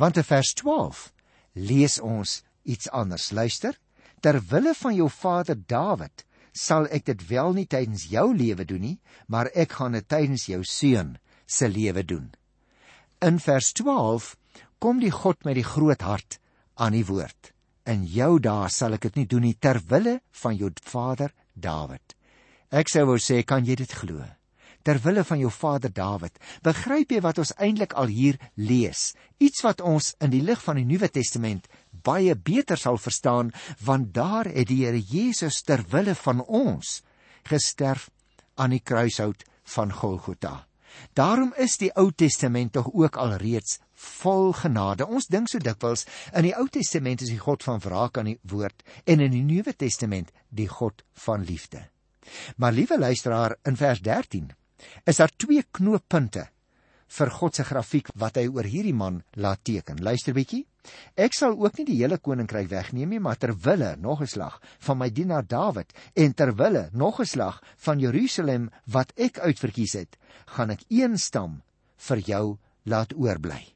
Want 0.00 0.16
in 0.16 0.24
vers 0.24 0.52
12 0.54 1.12
lees 1.52 1.98
ons 2.00 2.42
iets 2.62 2.88
anders. 2.90 3.30
Luister, 3.30 3.76
ter 4.20 4.40
wille 4.48 4.74
van 4.74 4.94
jou 4.96 5.10
vader 5.10 5.58
Dawid 5.66 6.24
sal 6.54 6.86
ek 6.94 7.04
dit 7.10 7.26
wel 7.28 7.52
nie 7.52 7.66
tydens 7.66 8.06
jou 8.08 8.30
lewe 8.34 8.64
doen 8.64 8.80
nie, 8.80 8.98
maar 9.26 9.50
ek 9.54 9.74
gaan 9.78 9.96
dit 9.98 10.06
tydens 10.08 10.46
jou 10.48 10.62
seun 10.64 11.16
se 11.46 11.68
lewe 11.68 12.04
doen. 12.06 12.30
In 13.20 13.40
vers 13.42 13.72
12 13.74 14.34
kom 14.78 15.00
die 15.02 15.12
God 15.12 15.44
met 15.44 15.58
die 15.58 15.66
groot 15.66 16.02
hart 16.06 16.38
aan 16.78 16.94
die 16.94 17.04
woord. 17.06 17.52
In 17.84 18.06
jou 18.08 18.38
dae 18.40 18.70
sal 18.72 18.96
ek 18.96 19.08
dit 19.10 19.20
nie 19.20 19.28
doen 19.28 19.44
nie 19.44 19.56
ter 19.58 19.82
wille 19.90 20.20
van 20.42 20.56
jou 20.56 20.70
vader 20.82 21.34
Dawid. 21.54 22.16
Ek 22.74 22.88
sou 22.90 23.04
wou 23.06 23.18
sê, 23.20 23.42
kan 23.46 23.66
jy 23.66 23.76
dit 23.78 23.92
glo? 23.92 24.24
Ter 24.84 25.00
wille 25.00 25.24
van 25.24 25.40
jou 25.40 25.50
vader 25.50 25.92
Dawid. 25.92 26.36
Begryp 26.62 27.14
jy 27.14 27.22
wat 27.24 27.40
ons 27.40 27.54
eintlik 27.56 27.94
al 27.96 28.12
hier 28.12 28.36
lees? 28.54 29.14
Iets 29.40 29.64
wat 29.64 29.80
ons 29.80 30.12
in 30.20 30.34
die 30.34 30.42
lig 30.44 30.60
van 30.60 30.76
die 30.76 30.84
Nuwe 30.84 31.08
Testament 31.08 31.70
baie 32.04 32.34
beter 32.36 32.76
sal 32.76 32.98
verstaan, 33.00 33.52
want 33.80 34.12
daar 34.14 34.50
het 34.50 34.68
die 34.68 34.82
Here 34.84 35.00
Jesus 35.00 35.62
ter 35.64 35.80
wille 35.88 36.14
van 36.14 36.44
ons 36.44 37.00
gesterf 37.48 38.10
aan 38.60 38.76
die 38.76 38.82
kruishout 38.84 39.44
van 39.74 39.92
Golgotha. 39.92 40.66
Daarom 41.16 41.54
is 41.58 41.78
die 41.80 41.90
Ou 41.98 42.10
Testament 42.12 42.72
tog 42.76 42.90
ook 42.92 43.16
al 43.16 43.36
reeds 43.40 43.80
vol 44.20 44.52
genade. 44.52 45.06
Ons 45.06 45.26
dink 45.32 45.48
so 45.50 45.58
dikwels 45.58 46.04
in 46.32 46.46
die 46.46 46.54
Ou 46.54 46.68
Testament 46.70 47.24
is 47.24 47.32
die 47.32 47.40
God 47.40 47.64
van 47.66 47.80
wraak 47.82 48.20
aan 48.20 48.30
die 48.30 48.38
woord 48.50 48.84
en 49.04 49.24
in 49.24 49.32
die 49.34 49.42
Nuwe 49.42 49.74
Testament 49.74 50.30
die 50.50 50.68
God 50.68 51.02
van 51.26 51.42
liefde. 51.48 51.88
Maar 52.56 52.72
liewe 52.72 52.98
luisteraar, 52.98 53.56
in 53.64 53.76
vers 53.76 54.00
13 54.00 54.52
is 55.06 55.20
daar 55.20 55.32
twee 55.36 55.62
knooppunte 55.70 56.48
vir 57.14 57.30
God 57.30 57.54
se 57.54 57.64
grafiek 57.64 58.08
wat 58.18 58.38
hy 58.40 58.46
oor 58.48 58.66
hierdie 58.66 58.96
man 58.96 59.22
laat 59.36 59.62
teken. 59.64 60.00
Luister 60.02 60.34
bietjie. 60.34 60.64
Ek 61.16 61.32
sal 61.36 61.54
ook 61.56 61.78
nie 61.78 61.86
die 61.88 61.98
hele 62.02 62.18
koninkryk 62.18 62.68
wegneem 62.68 63.14
nie, 63.14 63.20
maar 63.20 63.38
ter 63.40 63.54
wille 63.54 63.96
nog 63.96 64.20
'n 64.20 64.26
slag 64.26 64.60
van 64.86 64.98
my 64.98 65.10
dienaar 65.10 65.46
Dawid 65.46 65.92
en 66.14 66.34
ter 66.34 66.54
wille 66.54 66.88
nog 66.92 67.20
'n 67.20 67.26
slag 67.26 67.62
van 67.76 68.00
Jerusalem 68.00 68.70
wat 68.86 69.12
ek 69.16 69.38
uitverkies 69.38 69.92
het, 69.92 70.16
gaan 70.46 70.70
ek 70.70 70.84
een 70.88 71.18
stam 71.18 71.62
vir 71.96 72.18
jou 72.18 72.58
laat 72.84 73.14
oorbly. 73.14 73.74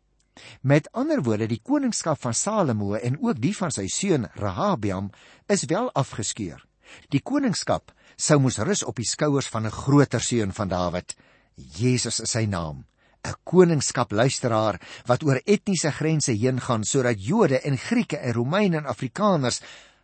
Met 0.63 0.89
ander 0.93 1.23
woorde, 1.23 1.47
die 1.47 1.63
koningskap 1.63 2.21
van 2.21 2.35
Salomo 2.35 2.95
en 2.95 3.19
ook 3.21 3.41
die 3.41 3.57
van 3.57 3.71
sy 3.71 3.87
seun 3.87 4.29
Rehabiam 4.35 5.11
is 5.49 5.65
wel 5.65 5.91
afgeskeur. 5.93 6.65
Die 7.09 7.21
koningskap 7.21 7.93
sou 8.19 8.41
moes 8.43 8.59
rus 8.59 8.83
op 8.83 8.99
die 8.99 9.07
skouers 9.07 9.49
van 9.49 9.67
'n 9.67 9.71
groter 9.71 10.21
seun 10.21 10.53
van 10.53 10.69
Dawid. 10.69 11.15
Jesus 11.55 12.21
is 12.21 12.31
sy 12.31 12.47
naam. 12.47 12.85
'n 13.25 13.35
koningskap 13.45 14.13
luisteraar 14.13 14.81
wat 15.07 15.23
oor 15.23 15.41
etniese 15.45 15.91
grense 15.91 16.33
heen 16.33 16.61
gaan 16.61 16.85
sodat 16.85 17.23
Jode 17.23 17.61
en 17.61 17.79
Grieke 17.79 18.17
en 18.17 18.33
Romeine 18.33 18.77
en 18.77 18.87
Afrikaners 18.87 19.61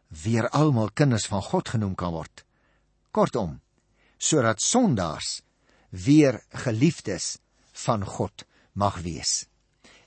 weer 0.08 0.48
almal 0.48 0.90
kinders 0.90 1.26
van 1.26 1.42
God 1.42 1.68
genoem 1.68 1.94
kan 1.94 2.12
word. 2.12 2.44
Kortom, 3.10 3.60
sodat 4.18 4.60
sondaars 4.60 5.42
weer 5.90 6.42
geliefdes 6.48 7.38
van 7.72 8.04
God 8.04 8.44
mag 8.72 9.00
wees. 9.02 9.46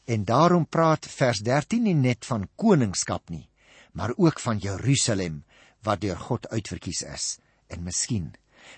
En 0.06 0.24
daarom 0.24 0.68
praat 0.68 1.06
vers 1.06 1.40
13 1.40 1.84
nie 1.84 1.96
net 1.96 2.26
van 2.26 2.48
koningskap 2.56 3.30
nie, 3.30 3.50
maar 3.92 4.14
ook 4.16 4.40
van 4.40 4.58
Jerusalem 4.58 5.44
wat 5.84 6.02
deur 6.02 6.18
God 6.18 6.48
uitverkies 6.48 7.02
is. 7.02 7.40
En 7.68 7.84
miskien, 7.84 8.34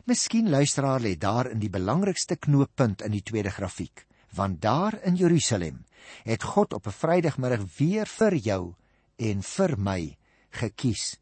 miskien 0.06 0.50
luisteraar 0.50 1.02
lê 1.02 1.18
daar 1.18 1.50
in 1.50 1.60
die 1.60 1.70
belangrikste 1.70 2.36
knooppunt 2.36 3.02
in 3.02 3.12
die 3.12 3.24
tweede 3.24 3.50
grafiek 3.50 4.06
want 4.30 4.62
daar 4.62 5.02
in 5.04 5.16
Jerusalem 5.16 5.86
het 6.24 6.44
God 6.44 6.74
op 6.74 6.88
'n 6.88 6.92
Vrydagmiddag 6.92 7.78
weer 7.78 8.08
vir 8.08 8.36
jou 8.36 8.74
en 9.16 9.44
vir 9.44 9.80
my 9.80 10.18
gekies 10.50 11.18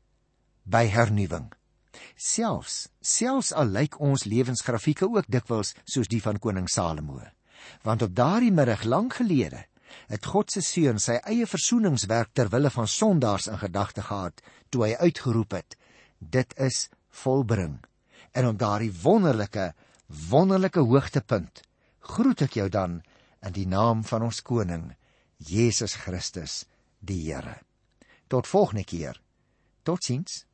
by 0.63 0.85
hernuwing. 0.85 1.51
Selfs 2.15 2.89
selfs 3.01 3.53
al 3.53 3.65
lyk 3.65 3.99
ons 3.99 4.23
lewensgrafieke 4.23 5.05
ook 5.09 5.25
dikwels 5.27 5.73
soos 5.83 6.07
die 6.07 6.21
van 6.21 6.39
koning 6.39 6.69
Salomo. 6.69 7.21
Want 7.81 8.01
op 8.01 8.15
daardie 8.15 8.51
middag 8.51 8.83
lank 8.83 9.13
gelede 9.13 9.65
het 10.07 10.25
God 10.25 10.51
se 10.51 10.61
seun 10.61 10.99
sy 10.99 11.19
eie 11.23 11.47
versoeningswerk 11.47 12.29
ter 12.33 12.49
wille 12.49 12.69
van 12.69 12.87
sondaars 12.87 13.47
in 13.47 13.57
gedagte 13.57 14.01
gehad 14.01 14.41
toe 14.69 14.85
hy 14.85 14.93
uitgeroep 14.93 15.51
het: 15.51 15.77
Dit 16.19 16.57
is 16.57 16.89
volbring. 17.23 17.79
En 18.31 18.47
op 18.47 18.59
daardie 18.59 18.93
wonderlike 19.01 19.73
wonderlike 20.29 20.79
hoogtepunt 20.79 21.61
groet 21.99 22.41
ek 22.45 22.53
jou 22.55 22.69
dan 22.71 23.01
in 23.43 23.55
die 23.55 23.67
naam 23.67 24.05
van 24.07 24.23
ons 24.29 24.39
koning 24.41 24.93
Jesus 25.37 25.97
Christus 26.05 26.63
die 26.99 27.19
Here. 27.27 27.59
Tot 28.27 28.47
volgende 28.47 28.85
keer. 28.87 29.19
Totsiens. 29.83 30.45